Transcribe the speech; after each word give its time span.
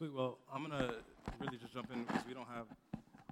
Sweet. 0.00 0.14
Well, 0.14 0.38
I'm 0.50 0.66
going 0.66 0.80
to 0.80 0.94
really 1.40 1.58
just 1.58 1.74
jump 1.74 1.92
in 1.92 2.04
because 2.04 2.22
we 2.26 2.32
don't 2.32 2.48
have 2.48 2.64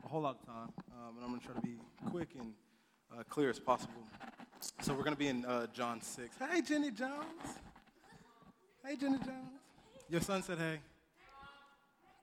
a 0.04 0.07
whole 0.07 0.20
lot 0.20 0.36
of 0.39 0.44
time. 0.44 0.68
Um, 0.92 1.17
and 1.17 1.25
I'm 1.25 1.30
going 1.30 1.41
to 1.41 1.46
try 1.46 1.55
to 1.55 1.62
be 1.62 1.78
quick 2.10 2.28
and 2.39 2.52
uh, 3.10 3.23
clear 3.26 3.48
as 3.48 3.58
possible. 3.58 4.02
So 4.83 4.92
we're 4.92 5.02
going 5.02 5.15
to 5.15 5.18
be 5.18 5.28
in 5.28 5.46
uh, 5.46 5.68
John 5.73 6.02
6. 6.02 6.28
Hey, 6.39 6.60
Jenny 6.60 6.91
Jones. 6.91 7.25
Hey, 8.85 8.96
Jenny 8.96 9.17
Jones. 9.17 9.49
Your 10.11 10.21
son 10.21 10.43
said 10.43 10.59
hey. 10.59 10.81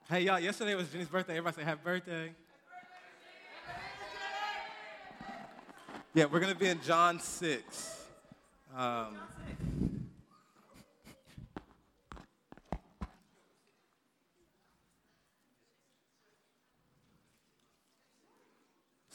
Hey, 0.08 0.20
y'all, 0.20 0.38
yesterday 0.38 0.76
was 0.76 0.88
Jenny's 0.90 1.08
birthday. 1.08 1.32
Everybody 1.32 1.56
say 1.56 1.64
happy 1.64 1.80
birthday. 1.82 2.32
Yeah, 6.14 6.26
we're 6.26 6.38
going 6.38 6.52
to 6.52 6.58
be 6.58 6.68
in 6.68 6.80
John 6.82 7.18
6. 7.18 8.04
Um, 8.76 9.16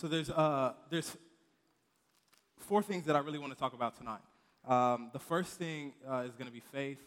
So 0.01 0.07
there's, 0.07 0.31
uh, 0.31 0.73
there's 0.89 1.15
four 2.57 2.81
things 2.81 3.05
that 3.05 3.15
I 3.15 3.19
really 3.19 3.37
want 3.37 3.53
to 3.53 3.59
talk 3.59 3.73
about 3.73 3.95
tonight. 3.95 4.21
Um, 4.67 5.11
the 5.13 5.19
first 5.19 5.59
thing 5.59 5.93
uh, 6.09 6.23
is 6.25 6.33
going 6.33 6.47
to 6.47 6.51
be 6.51 6.63
faith. 6.71 6.97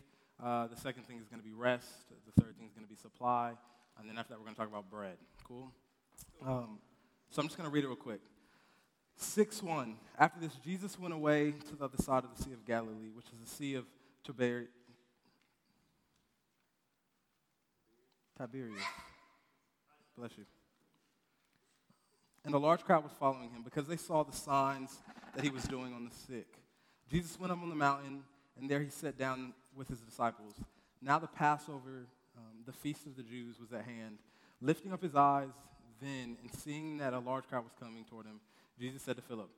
Uh, 0.41 0.69
the 0.69 0.77
second 0.77 1.03
thing 1.03 1.19
is 1.19 1.27
going 1.27 1.43
to 1.43 1.45
be 1.45 1.53
rest. 1.53 1.89
The 2.09 2.41
third 2.41 2.57
thing 2.57 2.69
is 2.69 2.73
going 2.73 2.87
to 2.87 2.89
be 2.89 2.95
supply. 2.95 3.55
And 3.99 4.09
then 4.09 4.17
after 4.17 4.33
that, 4.33 4.39
we're 4.39 4.45
going 4.45 4.55
to 4.55 4.61
talk 4.61 4.69
about 4.69 4.89
bread. 4.93 5.17
Cool? 5.43 5.73
Um, 6.47 6.79
so 7.31 7.43
I'm 7.43 7.49
just 7.49 7.59
going 7.59 7.69
to 7.69 7.75
read 7.75 7.83
it 7.83 7.89
real 7.89 7.97
quick. 7.97 8.21
6 9.17 9.61
1. 9.61 9.97
After 10.17 10.39
this, 10.39 10.53
Jesus 10.65 10.97
went 10.97 11.15
away 11.15 11.51
to 11.51 11.75
the 11.75 11.87
other 11.87 12.01
side 12.01 12.23
of 12.23 12.31
the 12.37 12.45
Sea 12.45 12.53
of 12.53 12.65
Galilee, 12.65 13.11
which 13.13 13.27
is 13.27 13.45
the 13.45 13.51
Sea 13.57 13.75
of 13.75 13.87
Tiberias. 14.23 14.69
Tiberias. 18.39 18.79
Bless 20.17 20.31
you. 20.39 20.45
And 22.45 22.55
a 22.55 22.59
large 22.59 22.85
crowd 22.85 23.03
was 23.03 23.13
following 23.19 23.51
him 23.51 23.63
because 23.63 23.87
they 23.87 23.97
saw 23.97 24.23
the 24.23 24.37
signs 24.37 25.01
that 25.35 25.45
he 25.45 25.51
was 25.51 25.65
doing 25.65 25.95
on 25.95 26.05
the 26.05 26.11
sick. 26.11 26.47
Jesus 27.11 27.39
went 27.39 27.53
up 27.53 27.63
on 27.63 27.69
the 27.69 27.75
mountain, 27.75 28.23
and 28.59 28.71
there 28.71 28.81
he 28.81 28.91
sat 28.91 29.19
down 29.19 29.55
with 29.75 29.89
his 29.89 30.01
disciples. 30.01 30.55
Now 31.01 31.19
the 31.19 31.27
Passover, 31.27 32.07
um, 32.37 32.63
the 32.67 32.73
feast 32.73 33.07
of 33.07 33.17
the 33.17 33.23
Jews, 33.23 33.59
was 33.59 33.73
at 33.73 33.85
hand. 33.85 34.19
Lifting 34.61 34.93
up 34.93 35.03
his 35.03 35.15
eyes 35.15 35.51
then, 36.01 36.37
and 36.43 36.55
seeing 36.55 36.99
that 36.99 37.13
a 37.13 37.19
large 37.19 37.47
crowd 37.49 37.65
was 37.65 37.73
coming 37.81 38.05
toward 38.05 38.27
him, 38.27 38.41
Jesus 38.79 39.03
said 39.03 39.17
to 39.17 39.23
Philip, 39.23 39.49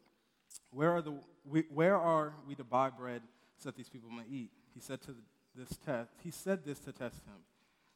Where 0.70 0.92
are, 0.92 1.02
the, 1.02 1.14
we, 1.44 1.64
where 1.72 1.96
are 1.96 2.34
we 2.46 2.54
to 2.54 2.64
buy 2.64 2.90
bread 2.90 3.22
so 3.58 3.68
that 3.68 3.76
these 3.76 3.88
people 3.88 4.10
may 4.10 4.24
eat? 4.30 4.50
He 4.74 4.80
said, 4.80 5.00
to 5.02 5.14
this 5.56 5.76
test, 5.84 6.10
he 6.22 6.30
said 6.30 6.64
this 6.64 6.78
to 6.80 6.92
test 6.92 7.24
him, 7.24 7.40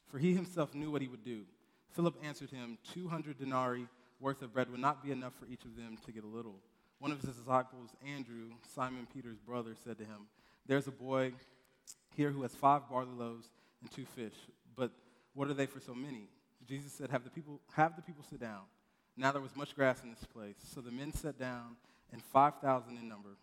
for 0.07 0.17
he 0.17 0.33
himself 0.33 0.73
knew 0.73 0.91
what 0.91 1.01
he 1.01 1.07
would 1.07 1.23
do. 1.23 1.43
Philip 1.91 2.15
answered 2.23 2.49
him, 2.49 2.77
200 2.93 3.37
denarii 3.37 3.87
worth 4.21 4.41
of 4.41 4.53
bread 4.53 4.69
would 4.69 4.79
not 4.79 5.03
be 5.03 5.11
enough 5.11 5.33
for 5.39 5.45
each 5.51 5.65
of 5.65 5.75
them 5.75 5.97
to 6.05 6.11
get 6.11 6.23
a 6.23 6.27
little. 6.27 6.55
One 6.99 7.11
of 7.11 7.21
his 7.21 7.35
disciples, 7.35 7.89
Andrew, 8.05 8.51
Simon 8.75 9.07
Peter's 9.11 9.39
brother, 9.39 9.71
said 9.83 9.97
to 9.97 10.03
him, 10.03 10.27
There's 10.67 10.87
a 10.87 10.91
boy 10.91 11.33
here 12.15 12.29
who 12.29 12.43
has 12.43 12.53
five 12.53 12.87
barley 12.89 13.11
loaves 13.17 13.49
and 13.81 13.91
two 13.91 14.05
fish, 14.05 14.35
but 14.75 14.91
what 15.33 15.49
are 15.49 15.53
they 15.53 15.65
for 15.65 15.79
so 15.79 15.95
many? 15.95 16.29
Jesus 16.67 16.91
said, 16.93 17.09
Have 17.09 17.23
the 17.23 17.31
people, 17.31 17.59
have 17.73 17.95
the 17.95 18.03
people 18.03 18.23
sit 18.29 18.39
down. 18.39 18.61
Now 19.17 19.31
there 19.31 19.41
was 19.41 19.55
much 19.55 19.75
grass 19.75 20.03
in 20.03 20.11
this 20.11 20.23
place. 20.23 20.55
So 20.73 20.79
the 20.79 20.91
men 20.91 21.11
sat 21.13 21.39
down, 21.39 21.75
and 22.11 22.21
5,000 22.21 22.97
in 22.97 23.07
number, 23.07 23.37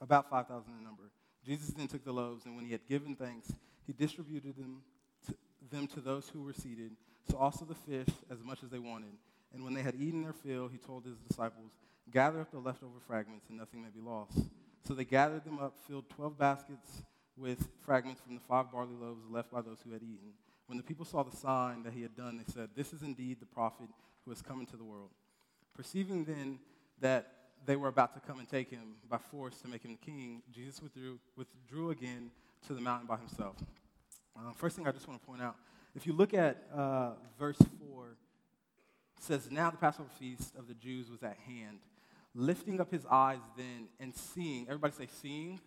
about 0.00 0.28
5,000 0.28 0.72
in 0.76 0.84
number. 0.84 1.04
Jesus 1.44 1.68
then 1.68 1.86
took 1.86 2.04
the 2.04 2.12
loaves, 2.12 2.46
and 2.46 2.56
when 2.56 2.64
he 2.64 2.72
had 2.72 2.86
given 2.86 3.14
thanks, 3.14 3.52
he 3.86 3.92
distributed 3.92 4.56
them 4.56 4.82
to, 5.26 5.34
them 5.70 5.86
to 5.88 6.00
those 6.00 6.28
who 6.28 6.42
were 6.42 6.52
seated, 6.52 6.92
so 7.30 7.36
also 7.36 7.64
the 7.64 7.74
fish 7.74 8.12
as 8.30 8.42
much 8.42 8.62
as 8.62 8.70
they 8.70 8.78
wanted. 8.78 9.12
And 9.54 9.62
when 9.62 9.72
they 9.72 9.82
had 9.82 9.94
eaten 9.94 10.22
their 10.22 10.32
fill, 10.32 10.68
he 10.68 10.78
told 10.78 11.04
his 11.04 11.16
disciples, 11.18 11.70
Gather 12.10 12.40
up 12.40 12.50
the 12.50 12.58
leftover 12.58 12.98
fragments, 13.06 13.46
and 13.48 13.56
nothing 13.56 13.82
may 13.82 13.88
be 13.88 14.00
lost. 14.00 14.38
So 14.86 14.92
they 14.92 15.04
gathered 15.04 15.44
them 15.44 15.58
up, 15.58 15.76
filled 15.86 16.10
12 16.10 16.36
baskets 16.36 17.02
with 17.36 17.68
fragments 17.84 18.20
from 18.20 18.34
the 18.34 18.40
five 18.40 18.70
barley 18.70 18.94
loaves 19.00 19.22
left 19.30 19.50
by 19.50 19.62
those 19.62 19.78
who 19.84 19.92
had 19.92 20.02
eaten. 20.02 20.34
When 20.66 20.76
the 20.76 20.84
people 20.84 21.04
saw 21.04 21.22
the 21.22 21.36
sign 21.36 21.82
that 21.84 21.92
he 21.92 22.02
had 22.02 22.16
done, 22.16 22.36
they 22.36 22.52
said, 22.52 22.70
This 22.74 22.92
is 22.92 23.02
indeed 23.02 23.40
the 23.40 23.46
prophet 23.46 23.88
who 24.24 24.30
has 24.30 24.42
come 24.42 24.60
into 24.60 24.76
the 24.76 24.84
world. 24.84 25.10
Perceiving 25.74 26.24
then 26.24 26.58
that 27.00 27.32
they 27.64 27.76
were 27.76 27.88
about 27.88 28.14
to 28.14 28.20
come 28.20 28.38
and 28.38 28.48
take 28.48 28.70
him 28.70 28.96
by 29.08 29.18
force 29.18 29.60
to 29.62 29.68
make 29.68 29.82
him 29.82 29.96
king, 30.04 30.42
Jesus 30.52 30.82
withdrew, 30.82 31.18
withdrew 31.36 31.90
again 31.90 32.30
to 32.66 32.74
the 32.74 32.80
mountain 32.80 33.06
by 33.06 33.16
himself. 33.16 33.56
Uh, 34.36 34.52
first 34.52 34.76
thing 34.76 34.86
I 34.86 34.92
just 34.92 35.08
want 35.08 35.20
to 35.20 35.26
point 35.26 35.42
out 35.42 35.56
if 35.94 36.06
you 36.06 36.12
look 36.12 36.34
at 36.34 36.64
uh, 36.74 37.12
verse 37.38 37.58
4, 37.88 38.16
says, 39.20 39.50
Now 39.50 39.70
the 39.70 39.76
Passover 39.76 40.08
feast 40.18 40.54
of 40.56 40.68
the 40.68 40.74
Jews 40.74 41.10
was 41.10 41.22
at 41.22 41.36
hand. 41.46 41.78
Lifting 42.34 42.80
up 42.80 42.90
his 42.90 43.06
eyes 43.10 43.38
then 43.56 43.88
and 44.00 44.14
seeing, 44.14 44.66
everybody 44.66 44.92
say, 44.92 45.08
seeing? 45.22 45.60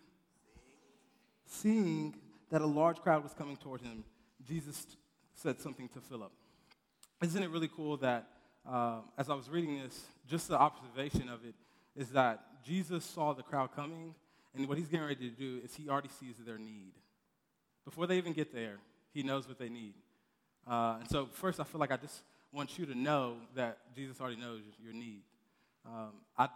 Seeing 1.46 2.14
that 2.50 2.60
a 2.60 2.66
large 2.66 2.98
crowd 2.98 3.22
was 3.22 3.32
coming 3.32 3.56
toward 3.56 3.80
him, 3.80 4.04
Jesus 4.46 4.86
said 5.34 5.60
something 5.60 5.88
to 5.88 6.00
Philip. 6.00 6.32
Isn't 7.22 7.42
it 7.42 7.50
really 7.50 7.68
cool 7.68 7.96
that 7.98 8.28
uh, 8.68 9.00
as 9.16 9.30
I 9.30 9.34
was 9.34 9.48
reading 9.48 9.80
this, 9.82 10.04
just 10.28 10.48
the 10.48 10.58
observation 10.58 11.28
of 11.28 11.44
it 11.44 11.54
is 11.96 12.10
that 12.10 12.40
Jesus 12.64 13.04
saw 13.04 13.32
the 13.32 13.42
crowd 13.42 13.74
coming, 13.74 14.14
and 14.54 14.68
what 14.68 14.78
he's 14.78 14.88
getting 14.88 15.06
ready 15.06 15.30
to 15.30 15.36
do 15.36 15.60
is 15.64 15.74
he 15.74 15.88
already 15.88 16.10
sees 16.20 16.36
their 16.44 16.58
need. 16.58 16.92
Before 17.84 18.06
they 18.06 18.18
even 18.18 18.32
get 18.32 18.52
there, 18.52 18.76
he 19.12 19.22
knows 19.22 19.48
what 19.48 19.58
they 19.58 19.68
need. 19.68 19.94
Uh, 20.66 20.96
and 21.00 21.08
so, 21.08 21.26
first, 21.32 21.60
I 21.60 21.64
feel 21.64 21.80
like 21.80 21.90
I 21.90 21.96
just 21.96 22.22
wants 22.52 22.78
you 22.78 22.86
to 22.86 22.94
know 22.94 23.36
that 23.54 23.78
Jesus 23.94 24.20
already 24.20 24.36
knows 24.36 24.62
your 24.82 24.92
need. 24.92 25.22
Um, 25.86 26.12
I, 26.36 26.48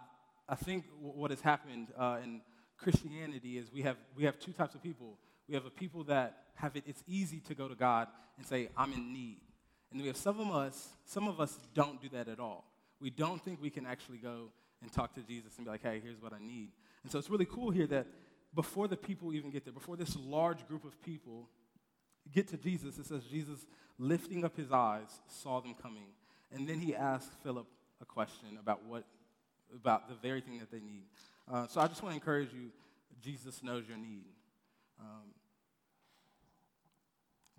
I 0.49 0.55
think 0.55 0.85
w- 0.95 1.13
what 1.13 1.31
has 1.31 1.41
happened 1.41 1.89
uh, 1.97 2.17
in 2.23 2.41
Christianity 2.77 3.57
is 3.57 3.71
we 3.71 3.83
have, 3.83 3.97
we 4.15 4.23
have 4.25 4.39
two 4.39 4.51
types 4.51 4.75
of 4.75 4.81
people. 4.81 5.17
We 5.47 5.55
have 5.55 5.65
a 5.65 5.69
people 5.69 6.03
that 6.05 6.37
have 6.55 6.75
it, 6.75 6.83
it's 6.87 7.03
easy 7.07 7.39
to 7.41 7.55
go 7.55 7.67
to 7.67 7.75
God 7.75 8.07
and 8.37 8.45
say, 8.45 8.69
I'm 8.77 8.93
in 8.93 9.13
need. 9.13 9.41
And 9.91 10.01
we 10.01 10.07
have 10.07 10.17
some 10.17 10.39
of 10.39 10.51
us, 10.51 10.89
some 11.05 11.27
of 11.27 11.39
us 11.39 11.57
don't 11.73 12.01
do 12.01 12.09
that 12.09 12.27
at 12.27 12.39
all. 12.39 12.65
We 12.99 13.09
don't 13.09 13.43
think 13.43 13.61
we 13.61 13.69
can 13.69 13.85
actually 13.85 14.17
go 14.17 14.49
and 14.81 14.91
talk 14.91 15.13
to 15.15 15.21
Jesus 15.21 15.57
and 15.57 15.65
be 15.65 15.71
like, 15.71 15.83
hey, 15.83 16.01
here's 16.03 16.21
what 16.21 16.33
I 16.33 16.39
need. 16.39 16.69
And 17.03 17.11
so 17.11 17.19
it's 17.19 17.29
really 17.29 17.45
cool 17.45 17.69
here 17.69 17.87
that 17.87 18.07
before 18.55 18.87
the 18.87 18.97
people 18.97 19.33
even 19.33 19.51
get 19.51 19.65
there, 19.65 19.73
before 19.73 19.97
this 19.97 20.15
large 20.15 20.67
group 20.67 20.85
of 20.85 20.99
people 21.01 21.49
get 22.31 22.47
to 22.49 22.57
Jesus, 22.57 22.97
it 22.97 23.05
says 23.05 23.23
Jesus 23.25 23.65
lifting 23.99 24.43
up 24.43 24.55
his 24.55 24.71
eyes, 24.71 25.21
saw 25.27 25.59
them 25.59 25.75
coming. 25.81 26.07
And 26.51 26.67
then 26.67 26.79
he 26.79 26.95
asked 26.95 27.31
Philip 27.43 27.67
a 28.01 28.05
question 28.05 28.57
about 28.59 28.85
what, 28.85 29.03
about 29.73 30.07
the 30.07 30.15
very 30.15 30.41
thing 30.41 30.59
that 30.59 30.71
they 30.71 30.79
need. 30.79 31.03
Uh, 31.51 31.67
so 31.67 31.81
I 31.81 31.87
just 31.87 32.01
want 32.01 32.13
to 32.13 32.19
encourage 32.19 32.53
you, 32.53 32.71
Jesus 33.21 33.63
knows 33.63 33.87
your 33.87 33.97
need. 33.97 34.25
Um, 34.99 35.33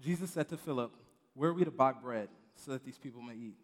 Jesus 0.00 0.30
said 0.30 0.48
to 0.50 0.56
Philip, 0.56 0.92
Where 1.34 1.50
are 1.50 1.54
we 1.54 1.64
to 1.64 1.70
buy 1.70 1.92
bread 1.92 2.28
so 2.56 2.72
that 2.72 2.84
these 2.84 2.98
people 2.98 3.22
may 3.22 3.34
eat? 3.34 3.56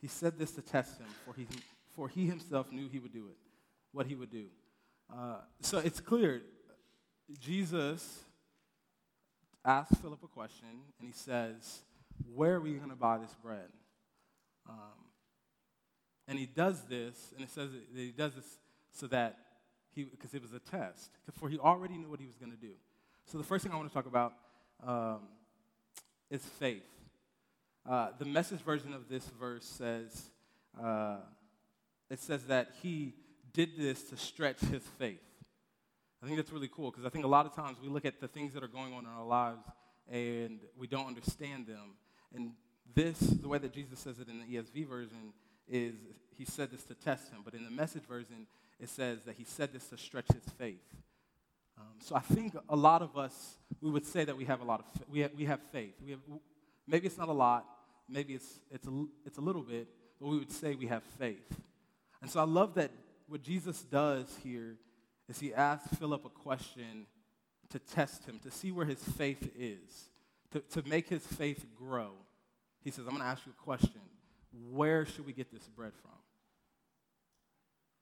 He 0.00 0.06
said 0.06 0.38
this 0.38 0.52
to 0.52 0.62
test 0.62 0.98
him, 0.98 1.08
for 1.24 1.34
he, 1.34 1.46
for 1.90 2.08
he 2.08 2.26
himself 2.26 2.70
knew 2.70 2.88
he 2.88 2.98
would 2.98 3.12
do 3.12 3.26
it, 3.26 3.36
what 3.92 4.06
he 4.06 4.14
would 4.14 4.30
do. 4.30 4.46
Uh, 5.12 5.38
so 5.60 5.78
it's 5.78 6.00
clear, 6.00 6.42
Jesus 7.40 8.20
asks 9.64 9.96
Philip 9.98 10.22
a 10.22 10.28
question, 10.28 10.68
and 10.98 11.08
he 11.08 11.12
says, 11.12 11.82
Where 12.34 12.54
are 12.54 12.60
we 12.60 12.74
going 12.74 12.90
to 12.90 12.96
buy 12.96 13.18
this 13.18 13.34
bread? 13.42 13.68
Um, 14.68 14.76
and 16.26 16.38
he 16.38 16.46
does 16.46 16.82
this, 16.82 17.32
and 17.34 17.44
it 17.44 17.50
says 17.50 17.70
that 17.72 18.00
he 18.00 18.10
does 18.10 18.34
this 18.34 18.58
so 18.92 19.06
that 19.08 19.36
he, 19.94 20.04
because 20.04 20.34
it 20.34 20.42
was 20.42 20.52
a 20.52 20.58
test, 20.58 21.10
for 21.32 21.48
he 21.48 21.58
already 21.58 21.96
knew 21.96 22.08
what 22.08 22.20
he 22.20 22.26
was 22.26 22.36
going 22.36 22.52
to 22.52 22.58
do. 22.58 22.72
So 23.24 23.38
the 23.38 23.44
first 23.44 23.64
thing 23.64 23.72
I 23.72 23.76
want 23.76 23.88
to 23.88 23.94
talk 23.94 24.06
about 24.06 24.34
um, 24.86 25.20
is 26.30 26.44
faith. 26.44 26.86
Uh, 27.88 28.08
the 28.18 28.24
message 28.24 28.60
version 28.60 28.92
of 28.92 29.08
this 29.08 29.28
verse 29.40 29.64
says, 29.64 30.30
uh, 30.82 31.16
it 32.10 32.20
says 32.20 32.44
that 32.44 32.68
he 32.82 33.14
did 33.52 33.70
this 33.76 34.02
to 34.04 34.16
stretch 34.16 34.60
his 34.60 34.82
faith. 34.98 35.20
I 36.22 36.26
think 36.26 36.36
that's 36.36 36.52
really 36.52 36.68
cool 36.68 36.90
because 36.90 37.04
I 37.04 37.10
think 37.10 37.24
a 37.24 37.28
lot 37.28 37.46
of 37.46 37.54
times 37.54 37.78
we 37.80 37.88
look 37.88 38.04
at 38.04 38.20
the 38.20 38.28
things 38.28 38.52
that 38.54 38.62
are 38.64 38.68
going 38.68 38.92
on 38.92 39.04
in 39.04 39.10
our 39.10 39.24
lives 39.24 39.64
and 40.10 40.58
we 40.76 40.86
don't 40.86 41.06
understand 41.06 41.66
them. 41.66 41.94
And 42.34 42.52
this, 42.94 43.18
the 43.18 43.48
way 43.48 43.58
that 43.58 43.72
Jesus 43.72 44.00
says 44.00 44.18
it 44.18 44.28
in 44.28 44.40
the 44.40 44.56
ESV 44.56 44.88
version, 44.88 45.32
is 45.68 45.94
he 46.36 46.44
said 46.44 46.70
this 46.70 46.82
to 46.84 46.94
test 46.94 47.30
him. 47.30 47.40
But 47.44 47.54
in 47.54 47.64
the 47.64 47.70
message 47.70 48.04
version, 48.04 48.46
it 48.80 48.88
says 48.88 49.22
that 49.24 49.36
he 49.36 49.44
said 49.44 49.72
this 49.72 49.86
to 49.88 49.98
stretch 49.98 50.26
his 50.32 50.42
faith. 50.56 50.82
Um, 51.78 51.86
so 52.00 52.16
I 52.16 52.20
think 52.20 52.56
a 52.68 52.76
lot 52.76 53.02
of 53.02 53.16
us, 53.16 53.58
we 53.80 53.90
would 53.90 54.06
say 54.06 54.24
that 54.24 54.36
we 54.36 54.44
have 54.46 54.60
a 54.60 54.64
lot 54.64 54.80
of, 54.80 55.08
we 55.08 55.20
have, 55.20 55.30
we 55.36 55.44
have 55.44 55.60
faith. 55.70 55.94
We 56.04 56.12
have, 56.12 56.20
maybe 56.86 57.06
it's 57.06 57.18
not 57.18 57.28
a 57.28 57.32
lot, 57.32 57.64
maybe 58.08 58.34
it's, 58.34 58.60
it's, 58.70 58.86
a, 58.86 59.04
it's 59.24 59.38
a 59.38 59.40
little 59.40 59.62
bit, 59.62 59.86
but 60.20 60.28
we 60.28 60.38
would 60.38 60.50
say 60.50 60.74
we 60.74 60.86
have 60.86 61.04
faith. 61.18 61.60
And 62.20 62.28
so 62.28 62.40
I 62.40 62.44
love 62.44 62.74
that 62.74 62.90
what 63.28 63.42
Jesus 63.42 63.82
does 63.82 64.26
here 64.42 64.76
is 65.28 65.38
he 65.38 65.52
asked 65.52 65.88
Philip 65.96 66.24
a 66.24 66.30
question 66.30 67.06
to 67.70 67.78
test 67.78 68.24
him, 68.24 68.38
to 68.40 68.50
see 68.50 68.72
where 68.72 68.86
his 68.86 69.02
faith 69.02 69.50
is, 69.58 70.10
to, 70.52 70.60
to 70.60 70.88
make 70.88 71.08
his 71.08 71.26
faith 71.26 71.66
grow, 71.76 72.12
he 72.82 72.90
says, 72.90 73.04
I'm 73.04 73.10
going 73.10 73.22
to 73.22 73.28
ask 73.28 73.44
you 73.44 73.52
a 73.58 73.62
question. 73.62 74.00
Where 74.70 75.04
should 75.04 75.26
we 75.26 75.32
get 75.32 75.52
this 75.52 75.68
bread 75.68 75.92
from? 76.00 76.12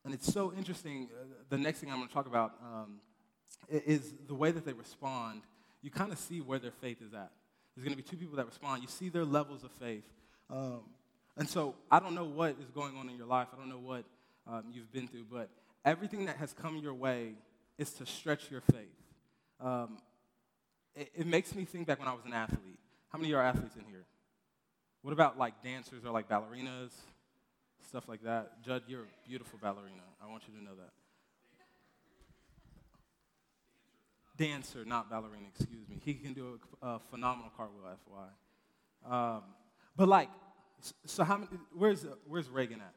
And 0.05 0.15
it's 0.15 0.33
so 0.33 0.53
interesting. 0.57 1.09
Uh, 1.13 1.25
the 1.49 1.59
next 1.59 1.81
thing 1.81 1.91
I'm 1.91 1.97
going 1.97 2.07
to 2.07 2.15
talk 2.15 2.29
about 2.29 2.53
um, 2.63 3.01
is 3.69 4.15
the 4.29 4.35
way 4.35 4.53
that 4.53 4.65
they 4.65 4.73
respond. 4.73 5.43
You 5.83 5.91
kind 5.91 6.13
of 6.13 6.19
see 6.19 6.41
where 6.41 6.61
their 6.61 6.71
faith 6.71 7.03
is 7.03 7.13
at. 7.13 7.33
There's 7.75 7.85
going 7.85 7.97
to 7.97 8.03
be 8.03 8.09
two 8.09 8.17
people 8.17 8.37
that 8.37 8.47
respond. 8.47 8.83
You 8.83 8.89
see 8.89 9.09
their 9.09 9.25
levels 9.25 9.65
of 9.65 9.73
faith. 9.73 10.05
Um, 10.49 10.83
and 11.37 11.49
so 11.49 11.75
I 11.91 11.99
don't 11.99 12.15
know 12.15 12.25
what 12.25 12.57
is 12.63 12.71
going 12.71 12.97
on 12.97 13.09
in 13.11 13.17
your 13.17 13.27
life. 13.27 13.49
I 13.53 13.57
don't 13.57 13.69
know 13.69 13.81
what 13.81 14.05
um, 14.47 14.65
you've 14.73 14.93
been 14.93 15.09
through, 15.09 15.27
but 15.31 15.51
everything 15.87 16.27
that 16.27 16.37
has 16.37 16.53
come 16.53 16.77
your 16.79 16.93
way 16.93 17.35
is 17.79 17.93
to 17.93 18.05
stretch 18.05 18.51
your 18.51 18.61
faith. 18.61 19.01
Um, 19.61 19.99
it, 20.95 21.11
it, 21.15 21.27
makes 21.27 21.55
me 21.55 21.65
think 21.65 21.87
back 21.87 22.01
when 22.01 22.09
I 22.09 22.13
was 22.13 22.25
an 22.27 22.33
athlete. 22.33 22.79
How 23.11 23.19
many 23.19 23.29
of 23.29 23.31
you 23.31 23.37
are 23.39 23.43
athletes 23.43 23.77
in 23.77 23.85
here? 23.85 24.05
What 25.03 25.13
about 25.13 25.39
like 25.39 25.63
dancers 25.63 26.05
or 26.05 26.11
like 26.11 26.29
ballerinas? 26.29 26.91
Stuff 27.89 28.09
like 28.09 28.23
that. 28.25 28.63
Judd, 28.63 28.83
you're 28.89 29.03
a 29.03 29.29
beautiful 29.29 29.59
ballerina. 29.63 30.03
I 30.23 30.29
want 30.29 30.43
you 30.49 30.59
to 30.59 30.65
know 30.65 30.75
that. 30.75 30.91
Dancer, 34.37 34.85
not 34.85 35.09
ballerina, 35.09 35.47
excuse 35.55 35.89
me. 35.89 35.99
He 36.05 36.15
can 36.15 36.35
do 36.35 36.59
a, 36.83 36.87
a 36.87 36.99
phenomenal 37.11 37.51
cartwheel, 37.57 37.85
FY. 37.85 39.11
Um, 39.11 39.43
but 39.97 40.09
like, 40.09 40.29
so 41.07 41.25
how 41.25 41.37
many, 41.37 41.49
where's, 41.73 42.05
where's 42.27 42.49
Reagan 42.51 42.81
at? 42.81 42.93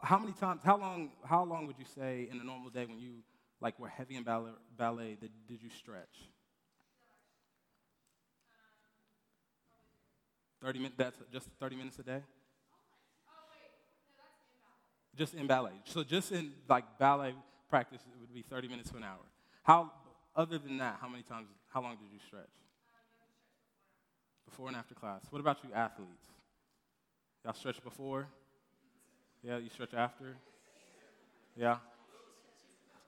How 0.00 0.18
many 0.18 0.32
times, 0.32 0.60
how 0.64 0.78
long, 0.78 1.10
how 1.24 1.44
long 1.44 1.66
would 1.66 1.78
you 1.78 1.84
say 1.94 2.28
in 2.30 2.40
a 2.40 2.44
normal 2.44 2.70
day 2.70 2.84
when 2.84 2.98
you 2.98 3.22
like 3.60 3.78
were 3.78 3.88
heavy 3.88 4.16
in 4.16 4.22
ballet, 4.22 4.50
ballet 4.76 5.16
that 5.20 5.30
did 5.48 5.62
you 5.62 5.70
stretch? 5.70 6.28
30 10.62 10.78
minutes, 10.78 10.94
that's 10.96 11.16
just 11.32 11.48
30 11.60 11.76
minutes 11.76 11.98
a 11.98 12.02
day? 12.02 12.22
Just 15.16 15.34
in 15.34 15.46
ballet. 15.46 15.72
So 15.84 16.04
just 16.04 16.32
in 16.32 16.52
like 16.68 16.84
ballet 16.98 17.34
practice, 17.70 18.02
it 18.02 18.20
would 18.20 18.34
be 18.34 18.42
30 18.42 18.68
minutes 18.68 18.90
to 18.90 18.96
an 18.96 19.04
hour. 19.04 19.24
How, 19.62 19.90
other 20.34 20.58
than 20.58 20.76
that, 20.78 20.98
how 21.00 21.08
many 21.08 21.22
times, 21.22 21.48
how 21.68 21.82
long 21.82 21.96
did 21.96 22.12
you 22.12 22.18
stretch? 22.26 22.44
Before 24.44 24.68
and 24.68 24.76
after 24.76 24.94
class. 24.94 25.22
What 25.30 25.40
about 25.40 25.64
you 25.64 25.70
athletes? 25.74 26.26
Y'all 27.44 27.54
stretch 27.54 27.82
before? 27.82 28.28
Yeah, 29.42 29.58
you 29.58 29.70
stretch 29.70 29.94
after? 29.94 30.36
Yeah? 31.56 31.76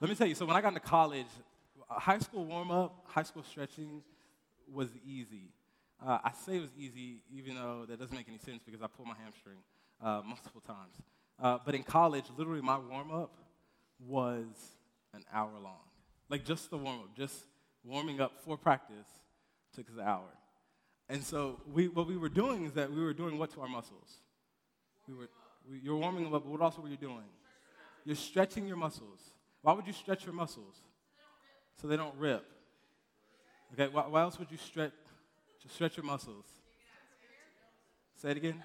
Let 0.00 0.10
me 0.10 0.16
tell 0.16 0.26
you, 0.26 0.34
so 0.34 0.46
when 0.46 0.56
I 0.56 0.60
got 0.60 0.68
into 0.68 0.80
college, 0.80 1.26
high 1.88 2.18
school 2.18 2.44
warm 2.44 2.70
up, 2.70 3.04
high 3.06 3.22
school 3.22 3.42
stretching 3.42 4.02
was 4.72 4.88
easy. 5.04 5.52
Uh, 6.04 6.18
I 6.22 6.32
say 6.32 6.56
it 6.56 6.60
was 6.60 6.70
easy, 6.78 7.22
even 7.34 7.56
though 7.56 7.84
that 7.88 7.98
doesn't 7.98 8.16
make 8.16 8.28
any 8.28 8.38
sense 8.38 8.62
because 8.64 8.82
I 8.82 8.86
pulled 8.86 9.08
my 9.08 9.16
hamstring 9.20 9.58
uh, 10.00 10.22
multiple 10.24 10.60
times. 10.60 10.94
Uh, 11.40 11.58
but 11.64 11.74
in 11.74 11.82
college, 11.82 12.24
literally, 12.36 12.60
my 12.60 12.78
warm 12.78 13.10
up 13.10 13.34
was 14.06 14.46
an 15.14 15.24
hour 15.32 15.52
long. 15.62 15.80
Like 16.28 16.44
just 16.44 16.70
the 16.70 16.76
warm 16.76 17.00
up, 17.00 17.16
just 17.16 17.46
warming 17.84 18.20
up 18.20 18.32
for 18.44 18.56
practice 18.56 19.06
took 19.74 19.88
us 19.88 19.96
an 19.96 20.04
hour. 20.04 20.28
And 21.08 21.22
so 21.22 21.60
we, 21.72 21.88
what 21.88 22.06
we 22.06 22.16
were 22.16 22.28
doing 22.28 22.64
is 22.64 22.72
that 22.72 22.92
we 22.92 23.02
were 23.02 23.14
doing 23.14 23.38
what 23.38 23.50
to 23.54 23.60
our 23.62 23.68
muscles? 23.68 24.18
We 25.06 25.14
were, 25.14 25.20
we, 25.20 25.28
you're 25.82 25.96
warming 25.96 26.24
them 26.24 26.34
up, 26.34 26.44
but 26.44 26.50
what 26.50 26.62
else 26.62 26.78
were 26.78 26.88
you 26.88 26.96
doing? 26.96 27.24
You're 28.04 28.16
stretching 28.16 28.66
your 28.66 28.76
muscles. 28.76 29.20
Why 29.62 29.72
would 29.72 29.86
you 29.86 29.92
stretch 29.92 30.24
your 30.24 30.34
muscles? 30.34 30.76
So 31.80 31.86
they 31.86 31.96
don't 31.96 32.14
rip. 32.16 32.44
Okay, 33.72 33.88
why, 33.92 34.06
why 34.06 34.22
else 34.22 34.38
would 34.38 34.50
you 34.50 34.56
stretch, 34.56 34.92
stretch 35.68 35.96
your 35.96 36.06
muscles? 36.06 36.46
Say 38.16 38.30
it 38.30 38.36
again. 38.38 38.62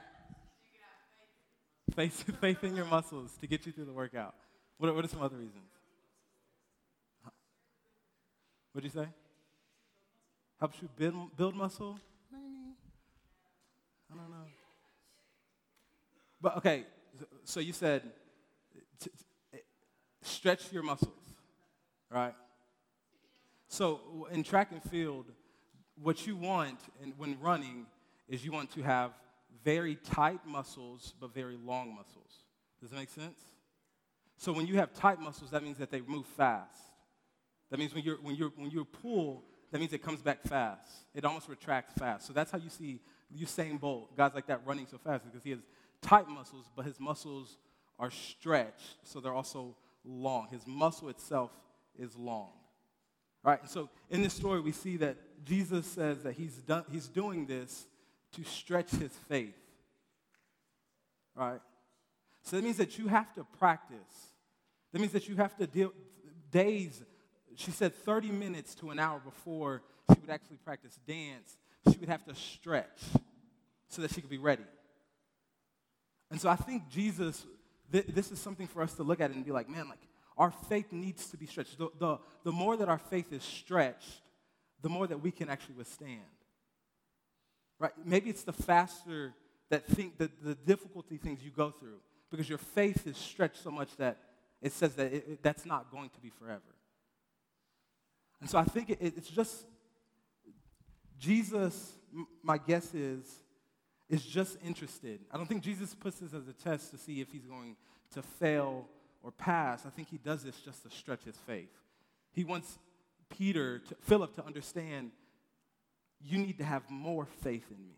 Faith, 1.96 2.24
faith 2.42 2.64
in 2.64 2.76
your 2.76 2.86
muscles 2.86 3.36
to 3.42 3.48
get 3.48 3.66
you 3.66 3.72
through 3.72 3.86
the 3.86 3.94
workout. 3.94 4.34
What 4.78 4.90
are, 4.90 4.94
what 4.94 5.06
are 5.06 5.10
some 5.10 5.22
other 5.22 5.38
reasons? 5.38 5.70
What 8.72 8.82
did 8.82 8.94
you 8.94 9.02
say? 9.02 9.08
Helps 10.60 10.82
you 10.82 10.90
build, 10.96 11.38
build 11.38 11.56
muscle? 11.56 12.00
I 14.12 14.16
don't 14.16 14.30
know. 14.30 14.46
But 16.42 16.58
okay, 16.58 16.86
so 17.44 17.60
you 17.60 17.74
said 17.74 18.04
t- 19.00 19.10
t- 19.52 19.60
stretch 20.22 20.72
your 20.72 20.84
muscles, 20.84 21.24
right? 22.10 22.34
So 23.68 24.28
in 24.32 24.44
track 24.44 24.72
and 24.72 24.84
field, 24.84 25.26
what 26.02 26.26
you 26.28 26.36
want 26.36 26.80
and 27.02 27.14
when 27.18 27.40
running 27.40 27.86
is 28.28 28.46
you 28.46 28.52
want 28.52 28.72
to 28.72 28.82
have 28.82 29.12
very 29.64 29.96
tight 29.96 30.40
muscles 30.46 31.14
but 31.20 31.34
very 31.34 31.58
long 31.58 31.96
muscles. 31.96 32.44
Does 32.82 32.90
that 32.90 32.98
make 32.98 33.10
sense? 33.10 33.40
So 34.38 34.52
when 34.52 34.68
you 34.68 34.76
have 34.76 34.94
tight 34.94 35.20
muscles, 35.20 35.52
that 35.52 35.64
means 35.64 35.78
that 35.78 35.90
they 35.90 36.02
move 36.02 36.26
fast. 36.26 36.78
That 37.70 37.80
means 37.80 37.94
when 37.94 38.04
you're 38.04 38.18
when 38.18 38.36
you're 38.36 38.52
when 38.56 38.70
you 38.70 38.86
pull, 38.86 39.44
that 39.72 39.80
means 39.80 39.94
it 39.94 40.04
comes 40.04 40.22
back 40.22 40.44
fast. 40.44 40.88
It 41.14 41.26
almost 41.26 41.48
retracts 41.48 41.94
fast. 41.94 42.28
So 42.28 42.34
that's 42.34 42.52
how 42.52 42.58
you 42.58 42.70
see 42.70 43.00
Usain 43.36 43.80
Bolt, 43.80 44.16
guys 44.16 44.32
like 44.36 44.48
that 44.48 44.62
running 44.66 44.86
so 44.86 44.98
fast 44.98 45.26
because 45.26 45.44
he 45.44 45.52
has 45.52 45.60
tight 46.04 46.28
muscles, 46.28 46.66
but 46.76 46.86
his 46.86 47.00
muscles 47.00 47.58
are 47.98 48.12
stretched, 48.12 48.98
so 49.04 49.20
they're 49.20 49.34
also 49.34 49.76
long. 50.06 50.48
His 50.52 50.68
muscle 50.68 51.10
itself 51.10 51.52
is 51.98 52.16
long. 52.16 52.52
Right? 53.44 53.60
And 53.62 53.70
so 53.70 53.90
in 54.10 54.22
this 54.22 54.34
story, 54.34 54.62
we 54.62 54.72
see 54.72 54.98
that 54.98 55.18
Jesus 55.46 55.86
says 55.86 56.24
that 56.24 56.34
he's, 56.34 56.56
done, 56.58 56.86
he's 56.92 57.08
doing 57.08 57.46
this 57.46 57.88
to 58.34 58.44
stretch 58.44 58.92
his 58.92 59.12
faith. 59.28 59.56
Right? 61.36 61.60
So 62.44 62.56
that 62.56 62.64
means 62.64 62.78
that 62.78 62.98
you 62.98 63.08
have 63.08 63.34
to 63.36 63.46
practice. 63.58 63.98
That 64.92 65.00
means 65.00 65.14
that 65.14 65.28
you 65.28 65.36
have 65.38 65.56
to 65.58 65.68
deal 65.68 65.92
days. 66.52 67.02
She 67.56 67.72
said 67.72 67.96
30 67.96 68.30
minutes 68.30 68.76
to 68.76 68.92
an 68.92 69.00
hour 69.00 69.20
before 69.20 69.82
she 70.12 70.20
would 70.20 70.30
actually 70.30 70.58
practice 70.58 71.00
dance. 71.08 71.58
She 71.92 71.98
would 71.98 72.10
have 72.10 72.24
to 72.26 72.36
stretch 72.36 73.02
so 73.88 74.02
that 74.02 74.14
she 74.14 74.22
could 74.22 74.30
be 74.30 74.38
ready. 74.38 74.64
And 76.34 76.42
so 76.42 76.50
I 76.50 76.56
think 76.56 76.90
Jesus, 76.90 77.46
th- 77.92 78.08
this 78.08 78.32
is 78.32 78.40
something 78.40 78.66
for 78.66 78.82
us 78.82 78.94
to 78.94 79.04
look 79.04 79.22
at 79.22 79.30
and 79.30 79.46
be 79.46 79.52
like, 79.52 79.70
man, 79.70 79.88
like 79.88 80.00
our 80.36 80.50
faith 80.50 80.92
needs 80.92 81.28
to 81.28 81.38
be 81.38 81.46
stretched. 81.46 81.78
The, 81.78 81.90
the, 82.00 82.18
the 82.44 82.52
more 82.52 82.76
that 82.76 82.90
our 82.90 82.98
faith 82.98 83.32
is 83.32 83.44
stretched, 83.44 84.24
the 84.82 84.90
more 84.90 85.06
that 85.06 85.22
we 85.22 85.30
can 85.30 85.48
actually 85.48 85.76
withstand. 85.76 86.22
Right? 87.78 87.92
Maybe 88.04 88.32
it's 88.32 88.42
the 88.42 88.52
faster 88.52 89.36
that 89.70 89.86
think 89.86 90.18
the, 90.18 90.32
the 90.42 90.56
difficulty 90.56 91.18
things 91.18 91.44
you 91.44 91.52
go 91.52 91.70
through 91.70 92.00
because 92.32 92.50
your 92.50 92.58
faith 92.58 93.06
is 93.06 93.16
stretched 93.16 93.62
so 93.62 93.70
much 93.70 93.96
that 93.98 94.18
it 94.60 94.72
says 94.72 94.96
that 94.96 95.14
it, 95.14 95.26
it, 95.30 95.44
that's 95.44 95.68
not 95.68 95.92
going 95.92 96.10
to 96.10 96.20
be 96.20 96.32
forever. 96.32 96.62
And 98.42 98.50
so 98.50 98.58
I 98.58 98.64
think 98.64 98.90
it, 98.90 98.98
it's 99.02 99.30
just 99.30 99.66
Jesus, 101.20 101.94
my 102.42 102.58
guess 102.58 102.96
is, 102.96 103.43
is 104.14 104.24
just 104.24 104.58
interested. 104.64 105.20
I 105.32 105.38
don't 105.38 105.48
think 105.48 105.64
Jesus 105.64 105.96
puts 105.96 106.20
this 106.20 106.34
as 106.34 106.48
a 106.48 106.54
test 106.54 106.92
to 106.92 106.98
see 106.98 107.20
if 107.20 107.32
he's 107.32 107.46
going 107.46 107.76
to 108.14 108.22
fail 108.22 108.88
or 109.24 109.32
pass. 109.32 109.88
I 109.88 109.90
think 109.90 110.10
he 110.10 110.18
does 110.18 110.44
this 110.44 110.60
just 110.60 110.84
to 110.84 110.90
stretch 110.92 111.24
his 111.24 111.36
faith. 111.36 111.72
He 112.32 112.44
wants 112.44 112.78
Peter, 113.36 113.80
to, 113.80 113.96
Philip, 114.02 114.36
to 114.36 114.46
understand 114.46 115.12
you 116.22 116.38
need 116.38 116.60
to 116.60 116.64
have 116.64 116.88
more 116.90 117.26
faith 117.26 117.66
in 117.72 117.84
me. 117.84 117.98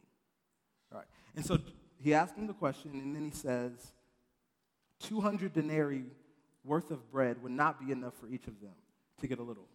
All 0.91 1.00
right. 1.00 1.07
And 1.36 1.45
so 1.45 1.57
he 1.98 2.13
asks 2.13 2.38
him 2.38 2.48
the 2.48 2.53
question, 2.53 2.91
and 2.93 3.13
then 3.13 3.25
he 3.25 3.31
says, 3.31 3.74
200 5.01 5.51
denarii 5.51 6.05
worth 6.63 6.91
of 6.91 7.12
bread 7.12 7.43
would 7.43 7.51
not 7.51 7.86
be 7.86 7.91
enough 7.91 8.13
for 8.22 8.27
each 8.27 8.48
of 8.48 8.62
them 8.62 8.72
to 9.19 9.27
get 9.27 9.39
a 9.39 9.43
little. 9.43 9.67